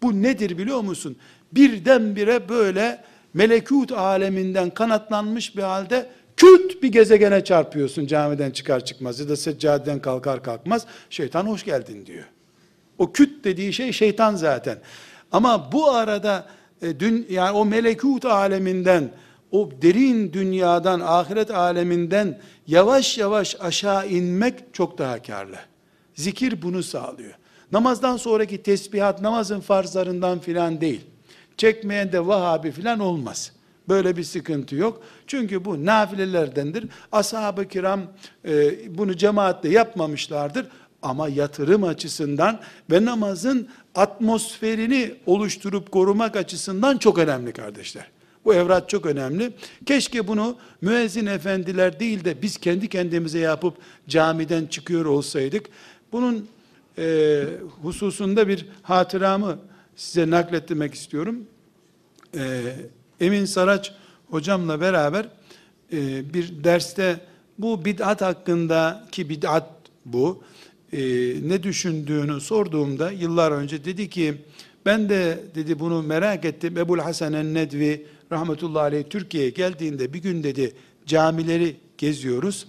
Bu 0.03 0.23
nedir 0.23 0.59
biliyor 0.59 0.81
musun? 0.81 1.17
Birdenbire 1.55 2.49
böyle 2.49 3.05
melekut 3.35 3.93
aleminden 3.93 4.71
kanatlanmış 4.71 5.57
bir 5.57 5.63
halde 5.63 6.11
küt 6.37 6.83
bir 6.83 6.93
gezegene 6.93 7.45
çarpıyorsun 7.45 8.07
camiden 8.07 8.51
çıkar 8.51 8.85
çıkmaz 8.85 9.21
ya 9.21 9.29
da 9.29 9.37
seccadeden 9.37 10.01
kalkar 10.01 10.43
kalkmaz 10.43 10.87
şeytan 11.11 11.47
hoş 11.47 11.65
geldin 11.65 12.07
diyor. 12.07 12.25
O 12.99 13.13
küt 13.13 13.45
dediği 13.45 13.73
şey 13.73 13.93
şeytan 13.93 14.35
zaten. 14.35 14.79
Ama 15.33 15.73
bu 15.73 15.91
arada 15.91 16.47
e, 16.83 17.01
dün 17.01 17.27
yani 17.31 17.51
o 17.51 17.65
melekut 17.65 18.25
aleminden 18.25 19.11
o 19.51 19.71
derin 19.83 20.33
dünyadan 20.33 21.01
ahiret 21.01 21.51
aleminden 21.51 22.41
yavaş 22.67 23.19
yavaş 23.19 23.57
aşağı 23.61 24.09
inmek 24.09 24.55
çok 24.73 24.99
daha 24.99 25.23
karlı. 25.23 25.57
Zikir 26.15 26.63
bunu 26.63 26.83
sağlıyor. 26.83 27.35
Namazdan 27.73 28.17
sonraki 28.17 28.63
tesbihat 28.63 29.23
namazın 29.23 29.61
farzlarından 29.61 30.39
filan 30.39 30.81
değil. 30.81 31.01
Çekmeyen 31.57 32.13
de 32.13 32.27
Vahabi 32.27 32.71
filan 32.71 33.01
olmaz. 33.01 33.53
Böyle 33.89 34.17
bir 34.17 34.25
sıkıntı 34.25 34.77
yok. 34.77 35.03
Çünkü 35.27 35.65
bu 35.65 35.87
nafilelerdendir. 35.87 36.87
Ashab-ı 37.13 37.69
kiram 37.69 38.01
e, 38.45 38.75
bunu 38.99 39.17
cemaatle 39.17 39.69
yapmamışlardır. 39.69 40.67
Ama 41.03 41.29
yatırım 41.29 41.85
açısından 41.85 42.61
ve 42.91 43.05
namazın 43.05 43.69
atmosferini 43.95 45.15
oluşturup 45.27 45.91
korumak 45.91 46.37
açısından 46.37 46.99
çok 46.99 47.19
önemli 47.19 47.53
kardeşler. 47.53 48.11
Bu 48.45 48.55
evrat 48.55 48.89
çok 48.89 49.07
önemli. 49.07 49.53
Keşke 49.87 50.29
bunu 50.29 50.57
müezzin 50.81 51.27
efendiler 51.27 52.01
değil 52.01 52.25
de 52.25 52.43
biz 52.43 52.59
kendi 52.59 52.89
kendimize 52.89 53.39
yapıp 53.39 53.75
camiden 54.09 54.67
çıkıyor 54.67 55.05
olsaydık. 55.05 55.67
Bunun 56.13 56.49
e, 56.99 57.45
hususunda 57.83 58.49
bir 58.49 58.67
hatıramı 58.83 59.59
size 59.97 60.31
nakletmek 60.31 60.95
istiyorum. 60.95 61.37
E, 62.37 62.63
Emin 63.21 63.45
Saraç 63.45 63.93
hocamla 64.31 64.81
beraber 64.81 65.29
e, 65.93 66.35
bir 66.35 66.65
derste 66.65 67.21
bu 67.59 67.85
bid'at 67.85 68.23
hakkında 68.23 69.09
ki 69.13 69.29
bid'at 69.29 69.71
bu 70.05 70.43
e, 70.93 71.01
ne 71.49 71.63
düşündüğünü 71.63 72.41
sorduğumda 72.41 73.11
yıllar 73.11 73.53
önce 73.53 73.85
dedi 73.85 74.11
ki 74.11 74.35
ben 74.87 75.09
de 75.09 75.45
dedi 75.55 75.79
bunu 75.79 76.03
merak 76.03 76.45
ettim. 76.45 76.79
Ebul 76.79 76.99
Hasan 76.99 77.33
el-Nedvi 77.33 78.07
rahmetullahi 78.33 78.83
aleyh 78.83 79.05
Türkiye'ye 79.11 79.51
geldiğinde 79.51 80.13
bir 80.13 80.19
gün 80.19 80.43
dedi 80.43 80.73
camileri 81.07 81.77
geziyoruz. 81.99 82.67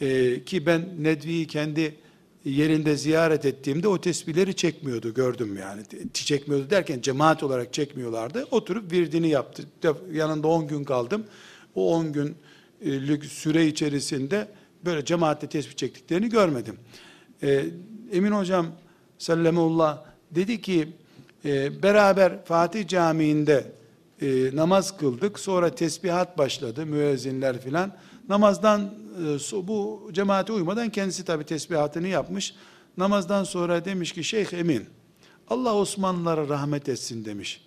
E, 0.00 0.44
ki 0.44 0.66
ben 0.66 0.88
Nedvi'yi 0.98 1.46
kendi 1.46 1.94
yerinde 2.44 2.96
ziyaret 2.96 3.44
ettiğimde 3.44 3.88
o 3.88 4.00
tesbihleri 4.00 4.54
çekmiyordu 4.56 5.14
gördüm 5.14 5.56
yani. 5.56 5.82
Çekmiyordu 6.12 6.70
derken 6.70 7.00
cemaat 7.00 7.42
olarak 7.42 7.72
çekmiyorlardı. 7.72 8.46
Oturup 8.50 8.92
virdini 8.92 9.28
yaptı. 9.28 9.62
Yanında 10.12 10.48
10 10.48 10.68
gün 10.68 10.84
kaldım. 10.84 11.24
O 11.74 11.94
10 11.94 12.12
günlük 12.12 13.24
süre 13.24 13.66
içerisinde 13.66 14.48
böyle 14.84 15.04
cemaatle 15.04 15.48
tesbih 15.48 15.76
çektiklerini 15.76 16.28
görmedim. 16.28 16.76
Ee, 17.42 17.64
Emin 18.12 18.32
hocam 18.32 18.66
sallamullah 19.18 20.04
dedi 20.30 20.60
ki 20.60 20.88
e, 21.44 21.82
beraber 21.82 22.44
Fatih 22.44 22.88
Camii'nde 22.88 23.72
e, 24.22 24.56
namaz 24.56 24.96
kıldık. 24.96 25.38
Sonra 25.38 25.74
tesbihat 25.74 26.38
başladı 26.38 26.86
müezzinler 26.86 27.60
filan. 27.60 27.92
Namazdan 28.32 28.80
e, 28.80 29.68
bu 29.68 30.10
cemaate 30.12 30.52
uymadan 30.52 30.90
kendisi 30.90 31.24
tabi 31.24 31.44
tesbihatını 31.44 32.08
yapmış. 32.08 32.54
Namazdan 32.96 33.44
sonra 33.44 33.84
demiş 33.84 34.12
ki 34.12 34.24
Şeyh 34.24 34.52
Emin 34.52 34.86
Allah 35.48 35.74
Osmanlılara 35.74 36.48
rahmet 36.48 36.88
etsin 36.88 37.24
demiş. 37.24 37.64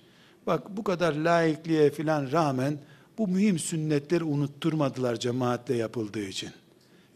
Bak 0.47 0.77
bu 0.77 0.83
kadar 0.83 1.13
laikliğe 1.13 1.91
filan 1.91 2.31
rağmen 2.31 2.77
bu 3.17 3.27
mühim 3.27 3.59
sünnetleri 3.59 4.23
unutturmadılar 4.23 5.19
cemaatle 5.19 5.75
yapıldığı 5.75 6.23
için. 6.23 6.49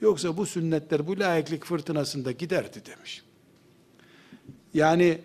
Yoksa 0.02 0.38
bu 0.38 0.46
sünnetler 0.46 1.08
bu 1.08 1.20
laiklik 1.20 1.66
fırtınasında 1.66 2.32
giderdi 2.32 2.82
demiş. 2.86 3.24
Yani 4.74 5.20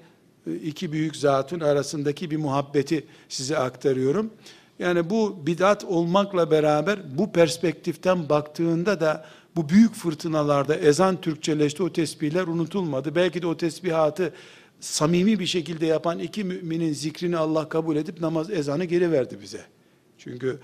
e, 0.46 0.54
iki 0.54 0.92
büyük 0.92 1.16
zatın 1.16 1.60
arasındaki 1.60 2.30
bir 2.30 2.36
muhabbeti 2.36 3.06
size 3.28 3.58
aktarıyorum. 3.58 4.30
Yani 4.78 5.10
bu 5.10 5.46
bidat 5.46 5.84
olmakla 5.84 6.50
beraber 6.50 7.18
bu 7.18 7.32
perspektiften 7.32 8.28
baktığında 8.28 9.00
da 9.00 9.24
bu 9.56 9.68
büyük 9.68 9.94
fırtınalarda 9.94 10.76
ezan 10.76 11.20
Türkçeleşti 11.20 11.82
o 11.82 11.92
tesbihler 11.92 12.46
unutulmadı. 12.46 13.14
Belki 13.14 13.42
de 13.42 13.46
o 13.46 13.56
tesbihatı 13.56 14.32
samimi 14.80 15.38
bir 15.38 15.46
şekilde 15.46 15.86
yapan 15.86 16.18
iki 16.18 16.44
müminin 16.44 16.92
zikrini 16.92 17.36
Allah 17.36 17.68
kabul 17.68 17.96
edip 17.96 18.20
namaz 18.20 18.50
ezanı 18.50 18.84
geri 18.84 19.12
verdi 19.12 19.38
bize. 19.42 19.60
Çünkü 20.18 20.58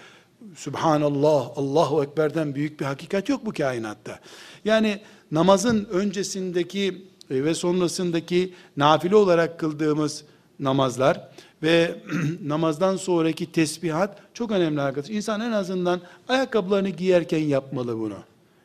Subhanallah, 0.57 1.51
Allahu 1.57 2.05
Ekber'den 2.05 2.55
büyük 2.55 2.81
bir 2.81 2.85
hakikat 2.85 3.29
yok 3.29 3.47
bu 3.47 3.53
kainatta. 3.53 4.21
Yani 4.65 5.01
namazın 5.31 5.85
öncesindeki 5.85 7.07
ve 7.31 7.55
sonrasındaki 7.55 8.55
nafile 8.77 9.17
olarak 9.17 9.61
kıldığımız 9.61 10.25
namazlar 10.59 11.29
ve 11.63 11.95
namazdan 12.45 12.97
sonraki 12.97 13.53
tesbihat 13.53 14.19
çok 14.35 14.51
önemli 14.51 14.81
arkadaşlar. 14.81 15.15
İnsan 15.15 15.41
en 15.41 15.53
azından 15.53 16.01
ayakkabılarını 16.29 16.89
giyerken 16.89 17.39
yapmalı 17.39 17.99
bunu. 17.99 18.19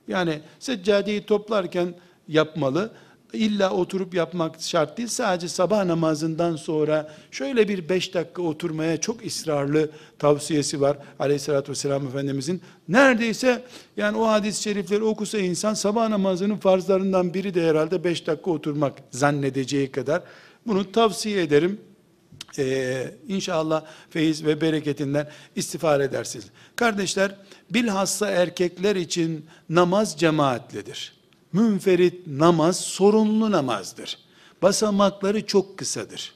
Yani 0.08 0.40
seccadeyi 0.60 1.26
toplarken 1.26 1.94
yapmalı. 2.28 2.92
İlla 3.34 3.72
oturup 3.72 4.14
yapmak 4.14 4.62
şart 4.62 4.98
değil. 4.98 5.10
Sadece 5.10 5.48
sabah 5.48 5.86
namazından 5.86 6.56
sonra 6.56 7.12
şöyle 7.32 7.68
bir 7.68 7.90
beş 7.90 8.14
dakika 8.14 8.42
oturmaya 8.42 9.02
çok 9.02 9.26
ısrarlı 9.26 9.90
tavsiyesi 10.20 10.82
var. 10.82 10.98
Aleyhissalatü 11.20 11.72
vesselam 11.72 12.08
Efendimizin. 12.08 12.62
Neredeyse 12.88 13.64
yani 13.98 14.18
o 14.18 14.28
hadis-i 14.28 14.64
şerifleri 14.64 15.04
okusa 15.04 15.38
insan 15.38 15.74
sabah 15.74 16.10
namazının 16.10 16.58
farzlarından 16.58 17.34
biri 17.34 17.54
de 17.54 17.70
herhalde 17.70 18.04
beş 18.04 18.28
dakika 18.28 18.52
oturmak 18.52 18.94
zannedeceği 19.12 19.92
kadar. 19.92 20.22
Bunu 20.68 20.92
tavsiye 20.92 21.42
ederim. 21.42 21.80
Ee, 22.60 23.12
inşallah 23.28 23.84
feyiz 24.10 24.46
ve 24.46 24.62
bereketinden 24.62 25.30
istifade 25.56 26.04
edersiniz. 26.04 26.46
Kardeşler, 26.76 27.36
bilhassa 27.70 28.30
erkekler 28.30 28.96
için 28.96 29.46
namaz 29.70 30.20
cemaatlidir. 30.20 31.14
Münferit 31.54 32.28
namaz 32.28 32.80
sorunlu 32.80 33.52
namazdır. 33.52 34.20
Basamakları 34.62 35.46
çok 35.46 35.78
kısadır. 35.78 36.34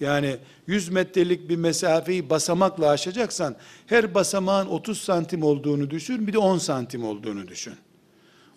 Yani 0.00 0.36
100 0.66 0.88
metrelik 0.88 1.48
bir 1.48 1.56
mesafeyi 1.56 2.30
basamakla 2.30 2.88
aşacaksan 2.88 3.56
her 3.86 4.14
basamağın 4.14 4.66
30 4.66 5.00
santim 5.00 5.42
olduğunu 5.42 5.90
düşün 5.90 6.26
bir 6.26 6.32
de 6.32 6.38
10 6.38 6.58
santim 6.58 7.04
olduğunu 7.04 7.48
düşün. 7.48 7.74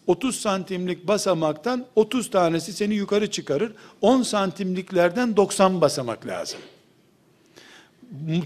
30 0.09 0.35
santimlik 0.35 1.07
basamaktan 1.07 1.85
30 1.95 2.29
tanesi 2.29 2.73
seni 2.73 2.95
yukarı 2.95 3.31
çıkarır. 3.31 3.71
10 4.01 4.23
santimliklerden 4.23 5.37
90 5.37 5.81
basamak 5.81 6.27
lazım. 6.27 6.59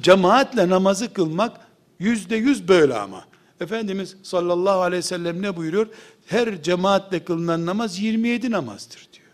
Cemaatle 0.01 0.70
namazı 0.70 1.14
kılmak 1.14 1.57
yüzde 1.99 2.36
yüz 2.36 2.68
böyle 2.68 2.93
ama. 2.93 3.26
Efendimiz 3.61 4.16
sallallahu 4.24 4.82
aleyhi 4.82 4.97
ve 4.99 5.07
sellem 5.07 5.41
ne 5.41 5.55
buyuruyor? 5.55 5.88
Her 6.26 6.64
cemaatle 6.64 7.24
kılınan 7.24 7.66
namaz 7.66 7.99
27 7.99 8.51
namazdır 8.51 9.07
diyor. 9.14 9.28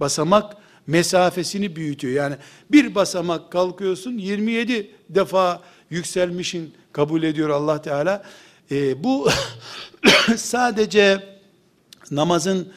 Basamak 0.00 0.56
mesafesini 0.86 1.76
büyütüyor. 1.76 2.14
Yani 2.14 2.36
bir 2.70 2.94
basamak 2.94 3.52
kalkıyorsun 3.52 4.18
27 4.18 4.90
defa 5.08 5.62
yükselmişin 5.90 6.74
kabul 6.92 7.22
ediyor 7.22 7.50
Allah 7.50 7.82
Teala. 7.82 8.22
E, 8.70 9.04
bu 9.04 9.28
sadece 10.36 11.33
namazın 12.10 12.68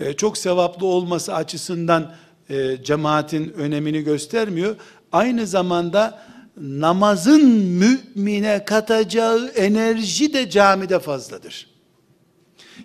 e, 0.00 0.12
çok 0.12 0.38
sevaplı 0.38 0.86
olması 0.86 1.34
açısından 1.34 2.14
e, 2.50 2.84
cemaatin 2.84 3.52
önemini 3.52 4.02
göstermiyor. 4.02 4.76
Aynı 5.12 5.46
zamanda 5.46 6.22
namazın 6.56 7.44
mümine 7.50 8.64
katacağı 8.64 9.48
enerji 9.48 10.32
de 10.32 10.50
camide 10.50 10.98
fazladır. 10.98 11.72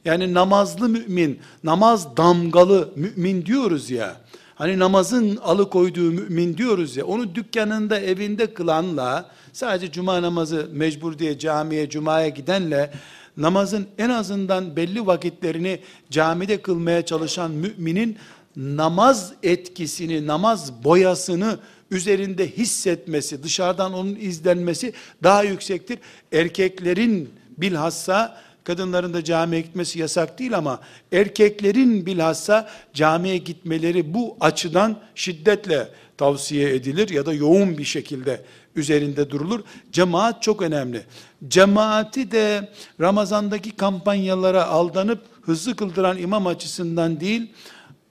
Yani 0.05 0.33
namazlı 0.33 0.89
mümin, 0.89 1.39
namaz 1.63 2.17
damgalı 2.17 2.89
mümin 2.95 3.45
diyoruz 3.45 3.89
ya. 3.89 4.15
Hani 4.55 4.79
namazın 4.79 5.37
alıkoyduğu 5.37 6.11
mümin 6.11 6.57
diyoruz 6.57 6.97
ya. 6.97 7.05
Onu 7.05 7.35
dükkanında, 7.35 7.99
evinde 7.99 8.53
kılanla 8.53 9.29
sadece 9.53 9.91
cuma 9.91 10.21
namazı 10.21 10.69
mecbur 10.71 11.19
diye 11.19 11.39
camiye, 11.39 11.89
cumaya 11.89 12.29
gidenle 12.29 12.91
namazın 13.37 13.87
en 13.97 14.09
azından 14.09 14.75
belli 14.75 15.05
vakitlerini 15.05 15.79
camide 16.09 16.61
kılmaya 16.61 17.05
çalışan 17.05 17.51
müminin 17.51 18.17
namaz 18.55 19.33
etkisini, 19.43 20.27
namaz 20.27 20.83
boyasını 20.83 21.59
üzerinde 21.91 22.47
hissetmesi, 22.51 23.43
dışarıdan 23.43 23.93
onun 23.93 24.15
izlenmesi 24.15 24.93
daha 25.23 25.43
yüksektir. 25.43 25.99
Erkeklerin 26.31 27.29
bilhassa 27.57 28.41
kadınların 28.67 29.13
da 29.13 29.23
camiye 29.23 29.61
gitmesi 29.61 29.99
yasak 29.99 30.39
değil 30.39 30.57
ama 30.57 30.79
erkeklerin 31.11 32.05
bilhassa 32.05 32.69
camiye 32.93 33.37
gitmeleri 33.37 34.13
bu 34.13 34.37
açıdan 34.39 34.97
şiddetle 35.15 35.87
tavsiye 36.17 36.75
edilir 36.75 37.09
ya 37.09 37.25
da 37.25 37.33
yoğun 37.33 37.77
bir 37.77 37.83
şekilde 37.83 38.41
üzerinde 38.75 39.29
durulur. 39.29 39.59
Cemaat 39.91 40.43
çok 40.43 40.61
önemli. 40.61 41.03
Cemaati 41.47 42.31
de 42.31 42.69
Ramazandaki 43.01 43.71
kampanyalara 43.71 44.65
aldanıp 44.65 45.21
hızlı 45.41 45.75
kıldıran 45.75 46.17
imam 46.17 46.47
açısından 46.47 47.19
değil, 47.19 47.51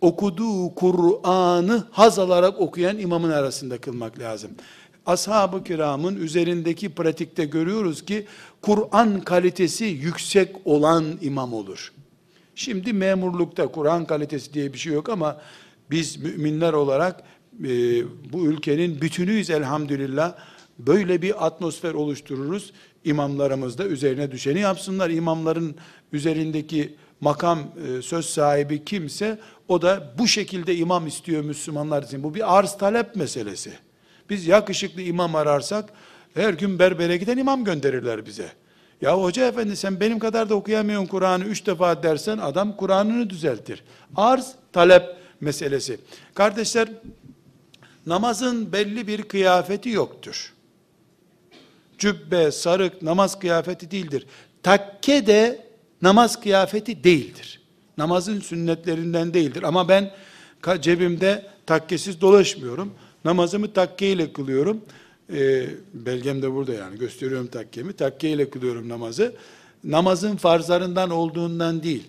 okuduğu 0.01 0.75
Kur'an'ı 0.75 1.85
haz 1.91 2.19
alarak 2.19 2.61
okuyan 2.61 2.99
imamın 2.99 3.31
arasında 3.31 3.79
kılmak 3.79 4.19
lazım. 4.19 4.51
Ashab-ı 5.07 5.65
kiramın 5.65 6.17
üzerindeki 6.17 6.89
pratikte 6.89 7.45
görüyoruz 7.45 8.05
ki 8.05 8.27
Kur'an 8.63 9.21
kalitesi 9.21 9.85
yüksek 9.85 10.57
olan 10.65 11.05
imam 11.21 11.53
olur. 11.53 11.93
Şimdi 12.55 12.93
memurlukta 12.93 13.67
Kur'an 13.67 14.05
kalitesi 14.05 14.55
diye 14.55 14.73
bir 14.73 14.79
şey 14.79 14.93
yok 14.93 15.09
ama 15.09 15.41
biz 15.91 16.17
müminler 16.17 16.73
olarak 16.73 17.23
e, 17.65 17.69
bu 18.33 18.47
ülkenin 18.47 19.01
bütünüyüz 19.01 19.51
elhamdülillah. 19.51 20.35
Böyle 20.79 21.23
bir 21.23 21.47
atmosfer 21.47 21.95
oluştururuz. 21.95 22.73
İmamlarımız 23.05 23.79
da 23.79 23.85
üzerine 23.85 24.31
düşeni 24.31 24.61
yapsınlar. 24.61 25.11
İmamların 25.11 25.77
üzerindeki 26.13 26.95
makam 27.21 27.59
e, 27.59 28.03
söz 28.03 28.27
sahibi 28.27 28.85
kimse 28.85 29.39
o 29.69 29.83
da 29.83 30.15
bu 30.19 30.29
şekilde 30.29 30.77
imam 30.77 31.07
istiyor 31.07 31.45
Müslümanlar 31.45 32.03
için. 32.03 32.23
Bu 32.23 32.35
bir 32.35 32.59
arz 32.59 32.77
talep 32.79 33.17
meselesi. 33.17 33.73
Biz 34.31 34.47
yakışıklı 34.47 35.03
imam 35.03 35.35
ararsak 35.35 35.91
her 36.35 36.55
gün 36.55 36.79
berbere 36.79 37.17
giden 37.17 37.39
imam 37.39 37.65
gönderirler 37.65 38.27
bize. 38.27 38.53
Ya 39.01 39.23
hoca 39.23 39.49
efendi 39.49 39.77
sen 39.77 40.01
benim 40.01 40.19
kadar 40.19 40.49
da 40.49 40.55
okuyamıyorsun 40.55 41.07
Kur'an'ı 41.07 41.45
üç 41.45 41.67
defa 41.67 42.03
dersen 42.03 42.39
adam 42.39 42.77
Kur'an'ını 42.77 43.31
düzeltir. 43.31 43.85
Arz 44.17 44.53
talep 44.73 45.03
meselesi. 45.41 45.99
Kardeşler 46.35 46.89
namazın 48.07 48.73
belli 48.73 49.07
bir 49.07 49.23
kıyafeti 49.23 49.89
yoktur. 49.89 50.53
Cübbe, 51.99 52.53
sarık 52.53 53.03
namaz 53.03 53.39
kıyafeti 53.39 53.91
değildir. 53.91 54.27
Takke 54.63 55.27
de 55.27 55.67
namaz 56.03 56.41
kıyafeti 56.41 57.05
değildir. 57.05 57.61
Namazın 57.99 58.41
sünnetlerinden 58.41 59.35
değildir. 59.35 59.63
Ama 59.63 59.89
ben 59.89 60.11
cebimde 60.81 61.47
takkesiz 61.67 62.21
dolaşmıyorum. 62.21 62.95
Namazımı 63.27 63.73
takkeyle 63.73 64.33
kılıyorum. 64.33 64.81
E, 65.33 65.67
belgem 65.95 66.43
de 66.43 66.53
burada 66.53 66.75
yani 66.75 66.99
gösteriyorum 66.99 67.47
takkemi. 67.47 67.93
Takkeyle 67.93 68.51
kılıyorum 68.51 68.89
namazı. 68.89 69.33
Namazın 69.85 70.37
farzlarından 70.37 71.11
olduğundan 71.11 71.83
değil. 71.83 72.05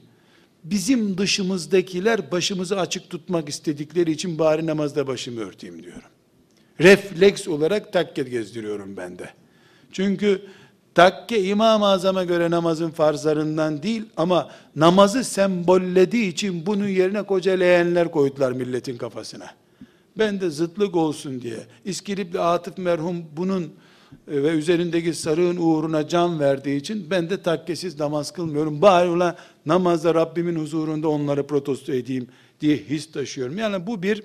Bizim 0.64 1.18
dışımızdakiler 1.18 2.32
başımızı 2.32 2.80
açık 2.80 3.10
tutmak 3.10 3.50
istedikleri 3.50 4.12
için 4.12 4.40
bari 4.40 4.66
namazda 4.66 5.08
başımı 5.08 5.42
örteyim 5.42 5.84
diyorum. 5.84 6.10
Refleks 6.80 7.48
olarak 7.48 7.94
takke 7.94 8.24
gezdiriyorum 8.24 8.98
ben 8.98 9.20
de. 9.20 9.30
Çünkü 9.92 10.42
takke 10.96 11.44
İmam-ı 11.44 11.86
Azam'a 11.86 12.24
göre 12.24 12.52
namazın 12.52 12.90
farzlarından 12.90 13.84
değil 13.84 14.04
ama 14.18 14.50
namazı 14.76 15.24
sembollediği 15.24 16.28
için 16.32 16.66
bunun 16.66 16.88
yerine 16.88 17.24
koca 17.24 17.52
leğenler 17.52 18.12
koydular 18.12 18.52
milletin 18.52 18.98
kafasına. 18.98 19.67
Ben 20.20 20.42
de 20.42 20.50
zıtlık 20.50 20.96
olsun 20.96 21.42
diye. 21.42 21.60
İskilipli 21.86 22.40
Atıf 22.40 22.78
merhum 22.78 23.26
bunun 23.38 23.64
e, 23.64 24.44
ve 24.44 24.50
üzerindeki 24.50 25.14
sarığın 25.14 25.58
uğruna 25.58 26.08
can 26.08 26.40
verdiği 26.40 26.78
için 26.78 27.10
ben 27.10 27.30
de 27.30 27.42
takkesiz 27.42 28.00
namaz 28.00 28.32
kılmıyorum. 28.32 28.82
Bari 28.82 29.10
ulan 29.10 29.36
namazda 29.66 30.16
Rabbimin 30.16 30.56
huzurunda 30.56 31.10
onları 31.10 31.48
protesto 31.48 31.94
edeyim 31.94 32.28
diye 32.62 32.78
his 32.78 33.12
taşıyorum. 33.12 33.58
Yani 33.58 33.88
bu 33.88 34.04
bir 34.04 34.24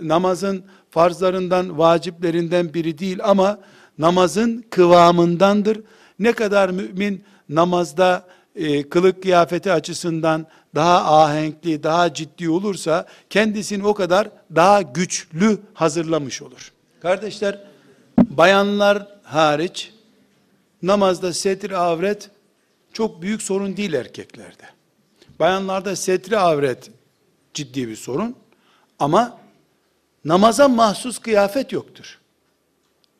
namazın 0.00 0.64
farzlarından, 0.90 1.78
vaciplerinden 1.78 2.74
biri 2.74 2.98
değil 2.98 3.18
ama 3.22 3.58
namazın 3.98 4.64
kıvamındandır. 4.70 5.80
Ne 6.18 6.32
kadar 6.32 6.70
mümin 6.70 7.24
namazda 7.48 8.26
e, 8.54 8.88
kılık 8.88 9.22
kıyafeti 9.22 9.72
açısından 9.72 10.46
daha 10.74 11.22
ahenkli, 11.22 11.82
daha 11.82 12.14
ciddi 12.14 12.50
olursa 12.50 13.06
kendisini 13.30 13.86
o 13.86 13.94
kadar 13.94 14.28
daha 14.54 14.82
güçlü 14.82 15.58
hazırlamış 15.74 16.42
olur. 16.42 16.72
Kardeşler, 17.00 17.64
bayanlar 18.18 19.06
hariç 19.22 19.92
namazda 20.82 21.32
setir 21.32 21.70
avret 21.70 22.30
çok 22.92 23.22
büyük 23.22 23.42
sorun 23.42 23.76
değil 23.76 23.92
erkeklerde. 23.92 24.64
Bayanlarda 25.40 25.96
setri 25.96 26.38
avret 26.38 26.90
ciddi 27.54 27.88
bir 27.88 27.96
sorun 27.96 28.36
ama 28.98 29.38
namaza 30.24 30.68
mahsus 30.68 31.18
kıyafet 31.18 31.72
yoktur. 31.72 32.18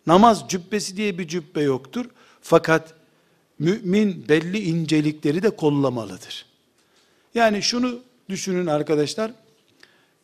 Namaz 0.07 0.45
cübbesi 0.49 0.97
diye 0.97 1.19
bir 1.19 1.29
cübbe 1.29 1.63
yoktur. 1.63 2.07
Fakat 2.41 2.95
mümin 3.59 4.29
belli 4.29 4.59
incelikleri 4.59 5.43
de 5.43 5.51
kollamalıdır. 5.51 6.50
Yani 7.36 7.62
şunu 7.62 8.00
düşünün 8.30 8.68
arkadaşlar. 8.68 9.32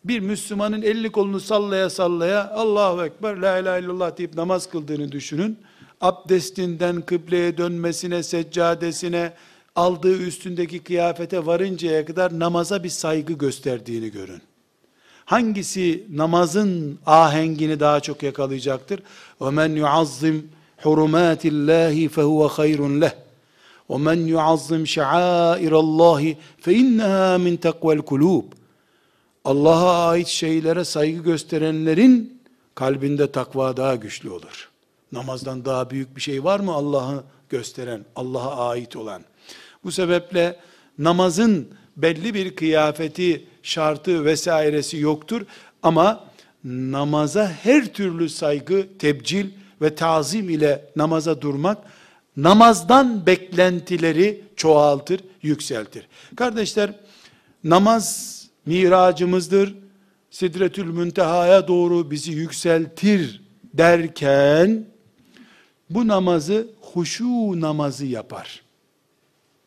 Bir 0.06 0.20
Müslümanın 0.20 0.82
elli 0.82 1.12
kolunu 1.12 1.40
sallaya 1.40 1.90
sallaya 1.90 2.50
Allahu 2.50 3.06
Ekber, 3.06 3.38
La 3.38 3.58
ilahe 3.58 3.82
illallah 3.82 4.18
deyip 4.18 4.34
namaz 4.34 4.70
kıldığını 4.70 5.12
düşünün. 5.12 5.58
Abdestinden 6.02 7.02
kıbleye 7.02 7.58
dönmesine, 7.58 8.24
seccadesine, 8.24 9.34
aldığı 9.76 10.18
üstündeki 10.18 10.80
kıyafete 10.80 11.46
varıncaya 11.46 12.06
kadar 12.06 12.40
namaza 12.40 12.84
bir 12.84 12.90
saygı 12.90 13.34
gösterdiğini 13.34 14.12
görün. 14.12 14.42
Hangisi 15.26 16.04
namazın 16.14 17.00
ahengini 17.06 17.80
daha 17.80 18.00
çok 18.00 18.24
yakalayacaktır? 18.24 19.00
وَمَنْ 19.40 19.80
يُعَظِّمْ 19.80 20.42
حُرُمَاتِ 20.84 21.42
اللّٰهِ 21.42 22.10
فَهُوَ 22.10 22.50
خَيْرٌ 22.50 23.02
لَهِ 23.02 23.12
وَمَنْ 23.90 24.20
يُعَظِّمْ 24.36 24.82
شَعَائِرَ 24.96 25.74
اللّٰهِ 25.86 26.36
فَاِنَّهَا 26.66 27.38
مِنْ 27.46 27.58
تَقْوَ 27.58 27.98
الْكُلُوبِ 27.98 28.44
Allah'a 29.46 30.10
ait 30.10 30.28
şeylere 30.28 30.86
saygı 30.86 31.24
gösterenlerin 31.24 32.42
kalbinde 32.76 33.32
takva 33.32 33.78
daha 33.78 33.96
güçlü 33.96 34.30
olur. 34.30 34.70
Namazdan 35.12 35.66
daha 35.66 35.90
büyük 35.90 36.16
bir 36.16 36.22
şey 36.22 36.44
var 36.44 36.60
mı 36.60 36.72
Allah'ı 36.72 37.24
gösteren, 37.50 38.06
Allah'a 38.16 38.70
ait 38.70 38.96
olan? 38.96 39.22
Bu 39.84 39.92
sebeple 39.92 40.60
namazın 40.98 41.68
belli 41.98 42.34
bir 42.34 42.56
kıyafeti, 42.56 43.46
şartı 43.64 44.26
vesairesi 44.26 44.98
yoktur 44.98 45.42
ama 45.84 46.24
namaza 46.64 47.48
her 47.48 47.94
türlü 47.94 48.30
saygı, 48.30 48.88
tebcil 49.00 49.50
ve 49.82 49.96
tazim 49.96 50.50
ile 50.50 50.86
namaza 50.96 51.42
durmak 51.42 51.78
namazdan 52.37 53.27
beklentileri 53.27 54.45
çoğaltır, 54.57 55.21
yükseltir. 55.43 56.09
Kardeşler, 56.37 56.93
namaz 57.65 58.37
miracımızdır. 58.67 59.75
Sidretül 60.31 60.85
müntehaya 60.85 61.69
doğru 61.69 62.11
bizi 62.11 62.33
yükseltir 62.33 63.43
derken, 63.75 64.87
bu 65.91 66.09
namazı 66.09 66.69
huşu 66.81 67.61
namazı 67.61 68.07
yapar. 68.07 68.63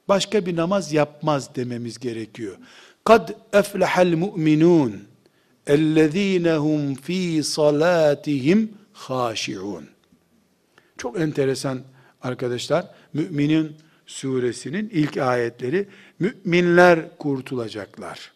Başka 0.07 0.45
bir 0.45 0.55
namaz 0.55 0.93
yapmaz 0.93 1.55
dememiz 1.55 1.99
gerekiyor. 1.99 2.57
Kad 3.03 3.30
eflehal 3.53 4.07
mu'minun 4.07 5.03
ellezinehum 5.67 6.95
fi 6.95 7.43
salatihim 7.43 8.74
haşiun. 8.93 9.86
Çok 10.97 11.20
enteresan 11.20 11.80
arkadaşlar. 12.22 12.86
Müminin 13.13 13.76
suresinin 14.05 14.89
ilk 14.89 15.17
ayetleri 15.17 15.88
müminler 16.20 17.17
kurtulacaklar. 17.17 18.32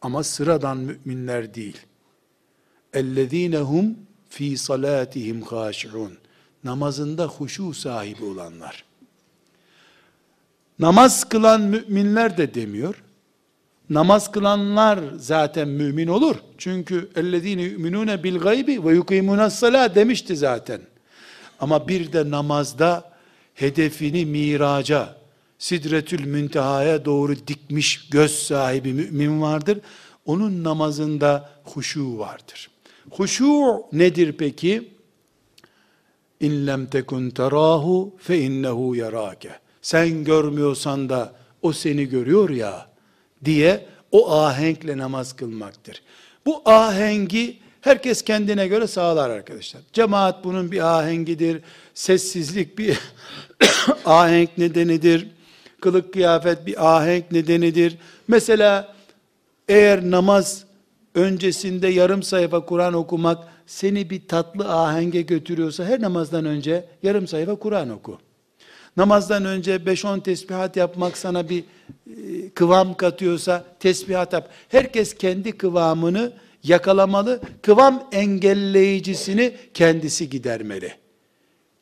Ama 0.00 0.22
sıradan 0.22 0.76
müminler 0.76 1.54
değil. 1.54 1.76
Ellezinehum 2.92 3.96
fi 4.28 4.58
salatihim 4.58 5.42
haşiun. 5.42 6.18
Namazında 6.64 7.26
huşu 7.26 7.74
sahibi 7.74 8.24
olanlar. 8.24 8.84
Namaz 10.78 11.28
kılan 11.28 11.60
müminler 11.60 12.36
de 12.36 12.54
demiyor. 12.54 13.02
Namaz 13.90 14.30
kılanlar 14.30 14.98
zaten 15.16 15.68
mümin 15.68 16.08
olur. 16.08 16.36
Çünkü 16.58 17.10
ellezine 17.16 17.62
yu'minune 17.62 18.24
bil 18.24 18.38
gaybi 18.38 18.84
ve 18.84 18.94
yukimunas 18.94 19.58
salat 19.58 19.94
demişti 19.94 20.36
zaten. 20.36 20.80
Ama 21.60 21.88
bir 21.88 22.12
de 22.12 22.30
namazda 22.30 23.13
hedefini 23.54 24.26
miraca, 24.26 25.16
sidretül 25.58 26.26
müntehaya 26.26 27.04
doğru 27.04 27.36
dikmiş 27.46 28.08
göz 28.08 28.32
sahibi 28.32 28.92
mümin 28.92 29.42
vardır. 29.42 29.78
Onun 30.26 30.64
namazında 30.64 31.50
huşu 31.64 32.18
vardır. 32.18 32.70
Huşu 33.10 33.82
nedir 33.92 34.34
peki? 34.38 34.88
İn 36.40 36.66
lem 36.66 36.86
tekun 36.86 37.30
terahu 37.30 38.16
fe 38.18 38.38
innehu 38.40 38.96
yarake. 38.96 39.50
Sen 39.82 40.24
görmüyorsan 40.24 41.08
da 41.08 41.34
o 41.62 41.72
seni 41.72 42.08
görüyor 42.08 42.50
ya 42.50 42.88
diye 43.44 43.86
o 44.12 44.32
ahenkle 44.32 44.98
namaz 44.98 45.36
kılmaktır. 45.36 46.02
Bu 46.46 46.62
ahengi 46.64 47.58
herkes 47.80 48.22
kendine 48.22 48.68
göre 48.68 48.86
sağlar 48.86 49.30
arkadaşlar. 49.30 49.82
Cemaat 49.92 50.44
bunun 50.44 50.72
bir 50.72 50.98
ahengidir. 50.98 51.62
Sessizlik 51.94 52.78
bir 52.78 52.98
ahenk 54.04 54.58
nedenidir. 54.58 55.26
Kılık 55.80 56.12
kıyafet 56.12 56.66
bir 56.66 56.96
ahenk 56.96 57.32
nedenidir. 57.32 57.96
Mesela 58.28 58.94
eğer 59.68 60.10
namaz 60.10 60.64
öncesinde 61.14 61.88
yarım 61.88 62.22
sayfa 62.22 62.66
Kur'an 62.66 62.94
okumak 62.94 63.48
seni 63.66 64.10
bir 64.10 64.28
tatlı 64.28 64.72
ahenge 64.72 65.22
götürüyorsa 65.22 65.84
her 65.84 66.00
namazdan 66.00 66.44
önce 66.44 66.84
yarım 67.02 67.26
sayfa 67.26 67.54
Kur'an 67.54 67.90
oku. 67.90 68.18
Namazdan 68.96 69.44
önce 69.44 69.76
5-10 69.76 70.22
tesbihat 70.22 70.76
yapmak 70.76 71.18
sana 71.18 71.48
bir 71.48 71.60
e, 71.60 72.50
kıvam 72.54 72.94
katıyorsa 72.94 73.64
tesbihat 73.80 74.32
yap. 74.32 74.48
Herkes 74.68 75.14
kendi 75.14 75.52
kıvamını 75.52 76.32
yakalamalı. 76.64 77.40
Kıvam 77.62 78.08
engelleyicisini 78.12 79.56
kendisi 79.74 80.30
gidermeli. 80.30 81.03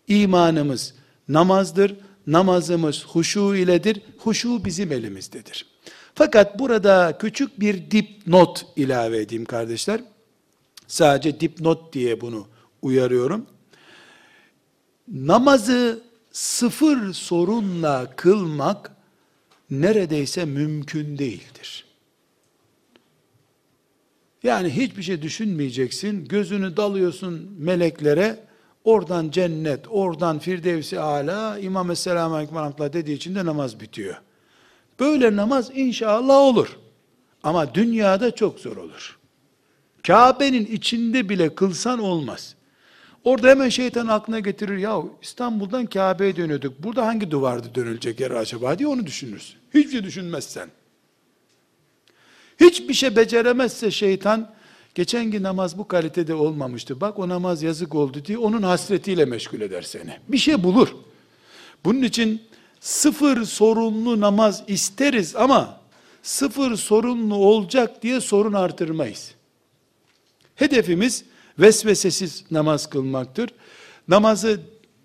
İmanımız 0.09 0.95
namazdır. 1.29 1.97
Namazımız 2.27 3.05
huşu 3.05 3.55
iledir. 3.55 4.01
Huşu 4.19 4.65
bizim 4.65 4.93
elimizdedir. 4.93 5.67
Fakat 6.15 6.59
burada 6.59 7.19
küçük 7.19 7.61
bir 7.61 7.91
dipnot 7.91 8.67
ilave 8.77 9.19
edeyim 9.19 9.45
kardeşler. 9.45 10.01
Sadece 10.87 11.41
dipnot 11.41 11.93
diye 11.93 12.21
bunu 12.21 12.47
uyarıyorum. 12.83 13.47
Namazı 15.09 16.03
sıfır 16.33 17.13
sorunla 17.13 18.17
kılmak 18.17 18.93
neredeyse 19.71 20.45
mümkün 20.45 21.19
değildir. 21.19 21.85
Yani 24.43 24.71
hiçbir 24.71 25.03
şey 25.03 25.23
düşünmeyeceksin, 25.23 26.25
gözünü 26.25 26.77
dalıyorsun 26.77 27.57
meleklere, 27.59 28.45
oradan 28.85 29.31
cennet, 29.31 29.81
oradan 29.91 30.39
firdevsi 30.39 31.01
ala, 31.01 31.59
İmam 31.59 31.91
Esselamu 31.91 32.35
Aleyküm 32.35 32.93
dediği 32.93 33.15
için 33.15 33.35
de 33.35 33.45
namaz 33.45 33.81
bitiyor. 33.81 34.17
Böyle 35.01 35.37
namaz 35.37 35.71
inşallah 35.75 36.35
olur. 36.35 36.79
Ama 37.43 37.75
dünyada 37.75 38.35
çok 38.35 38.59
zor 38.59 38.77
olur. 38.77 39.19
Kabe'nin 40.07 40.67
içinde 40.67 41.29
bile 41.29 41.55
kılsan 41.55 41.99
olmaz. 41.99 42.55
Orada 43.25 43.49
hemen 43.49 43.69
şeytan 43.69 44.07
aklına 44.07 44.41
getirir. 44.41 44.79
Ya 44.79 45.03
İstanbul'dan 45.23 45.87
Kabe'ye 45.87 46.37
dönüyorduk. 46.37 46.83
Burada 46.83 47.07
hangi 47.07 47.31
duvarda 47.31 47.75
dönülecek 47.75 48.21
yer 48.21 48.31
acaba 48.31 48.79
diye 48.79 48.89
onu 48.89 49.07
düşünürsün. 49.07 49.57
Hiçbir 49.75 49.91
şey 49.91 50.05
düşünmezsen. 50.05 50.69
Hiçbir 52.61 52.95
şey 52.95 53.17
beceremezse 53.17 53.91
şeytan, 53.91 54.55
geçen 54.95 55.25
gün 55.25 55.43
namaz 55.43 55.79
bu 55.79 55.89
kalitede 55.89 56.35
olmamıştı. 56.35 57.01
Bak 57.01 57.19
o 57.19 57.29
namaz 57.29 57.63
yazık 57.63 57.95
oldu 57.95 58.25
diye 58.25 58.39
onun 58.39 58.63
hasretiyle 58.63 59.25
meşgul 59.25 59.61
eder 59.61 59.83
seni. 59.83 60.19
Bir 60.29 60.39
şey 60.39 60.63
bulur. 60.63 60.89
Bunun 61.85 62.03
için 62.03 62.43
sıfır 62.81 63.45
sorunlu 63.45 64.21
namaz 64.21 64.63
isteriz 64.67 65.37
ama 65.37 65.81
sıfır 66.23 66.77
sorunlu 66.77 67.35
olacak 67.35 68.03
diye 68.03 68.21
sorun 68.21 68.53
artırmayız. 68.53 69.35
Hedefimiz 70.55 71.25
vesvesesiz 71.59 72.45
namaz 72.51 72.91
kılmaktır. 72.91 73.51
Namazı 74.09 74.61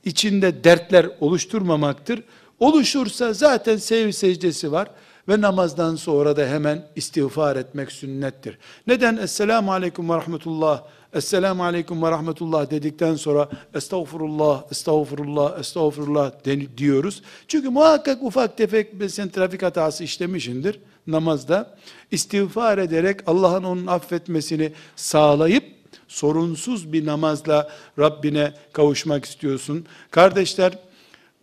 içinde 0.05 0.63
dertler 0.63 1.09
oluşturmamaktır. 1.19 2.23
Oluşursa 2.59 3.33
zaten 3.33 3.77
sev 3.77 4.11
secdesi 4.11 4.71
var 4.71 4.89
ve 5.29 5.41
namazdan 5.41 5.95
sonra 5.95 6.37
da 6.37 6.47
hemen 6.47 6.87
istiğfar 6.95 7.55
etmek 7.55 7.91
sünnettir. 7.91 8.57
Neden? 8.87 9.17
Esselamu 9.17 9.71
Aleyküm 9.71 10.09
ve 10.09 10.15
Rahmetullah, 10.15 10.83
Esselamu 11.13 11.63
Aleyküm 11.63 12.03
ve 12.03 12.11
Rahmetullah 12.11 12.71
dedikten 12.71 13.15
sonra 13.15 13.49
Estağfurullah, 13.75 14.63
Estağfurullah, 14.71 15.59
Estağfurullah 15.59 16.31
diyoruz. 16.77 17.23
Çünkü 17.47 17.69
muhakkak 17.69 18.23
ufak 18.23 18.57
tefek 18.57 18.93
sen 19.09 19.29
trafik 19.29 19.63
hatası 19.63 20.03
işlemişindir 20.03 20.79
namazda. 21.07 21.77
İstiğfar 22.11 22.77
ederek 22.77 23.19
Allah'ın 23.27 23.63
onun 23.63 23.87
affetmesini 23.87 24.71
sağlayıp 24.95 25.63
sorunsuz 26.07 26.93
bir 26.93 27.05
namazla 27.05 27.69
Rabbine 27.99 28.53
kavuşmak 28.73 29.25
istiyorsun. 29.25 29.85
Kardeşler, 30.11 30.79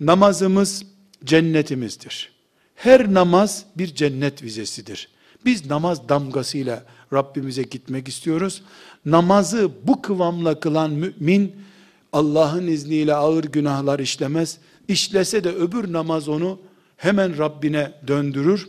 namazımız 0.01 0.87
cennetimizdir. 1.25 2.34
Her 2.75 3.15
namaz 3.15 3.65
bir 3.77 3.95
cennet 3.95 4.43
vizesidir. 4.43 5.09
Biz 5.45 5.67
namaz 5.71 6.09
damgasıyla 6.09 6.85
Rabbimize 7.13 7.63
gitmek 7.63 8.09
istiyoruz. 8.09 8.63
Namazı 9.07 9.71
bu 9.83 10.03
kıvamla 10.03 10.61
kılan 10.61 10.91
mümin 10.91 11.57
Allah'ın 12.13 12.67
izniyle 12.67 13.15
ağır 13.15 13.45
günahlar 13.45 13.99
işlemez. 13.99 14.59
İşlese 14.89 15.45
de 15.45 15.51
öbür 15.51 15.93
namaz 15.93 16.29
onu 16.29 16.61
hemen 16.97 17.39
Rabbine 17.39 17.93
döndürür. 18.07 18.69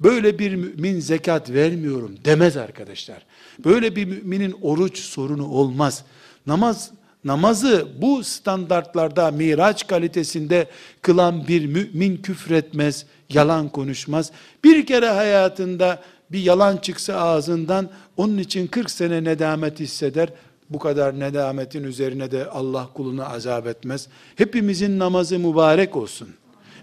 Böyle 0.00 0.38
bir 0.38 0.54
mümin 0.54 1.00
zekat 1.00 1.50
vermiyorum 1.50 2.16
demez 2.24 2.56
arkadaşlar. 2.56 3.26
Böyle 3.64 3.96
bir 3.96 4.04
müminin 4.04 4.56
oruç 4.62 4.98
sorunu 4.98 5.48
olmaz. 5.48 6.04
Namaz 6.46 6.90
namazı 7.26 7.88
bu 8.00 8.24
standartlarda 8.24 9.30
miraç 9.30 9.86
kalitesinde 9.86 10.66
kılan 11.02 11.48
bir 11.48 11.66
mümin 11.66 12.16
küfretmez, 12.16 13.06
yalan 13.30 13.68
konuşmaz. 13.68 14.32
Bir 14.64 14.86
kere 14.86 15.08
hayatında 15.08 16.02
bir 16.32 16.40
yalan 16.40 16.76
çıksa 16.76 17.14
ağzından 17.14 17.90
onun 18.16 18.38
için 18.38 18.66
40 18.66 18.90
sene 18.90 19.24
nedamet 19.24 19.80
hisseder. 19.80 20.28
Bu 20.70 20.78
kadar 20.78 21.20
nedametin 21.20 21.84
üzerine 21.84 22.30
de 22.30 22.46
Allah 22.46 22.88
kulunu 22.94 23.32
azap 23.32 23.66
etmez. 23.66 24.08
Hepimizin 24.36 24.98
namazı 24.98 25.38
mübarek 25.38 25.96
olsun. 25.96 26.28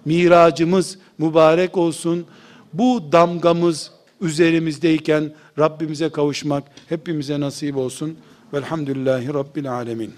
Miracımız 0.05 0.97
mübarek 1.17 1.77
olsun. 1.77 2.25
Bu 2.73 3.11
damgamız 3.11 3.91
üzerimizdeyken 4.21 5.33
Rabbimize 5.59 6.09
kavuşmak 6.09 6.63
hepimize 6.89 7.39
nasip 7.39 7.77
olsun. 7.77 8.17
Velhamdülillahi 8.53 9.33
Rabbil 9.33 9.71
Alemin. 9.71 10.13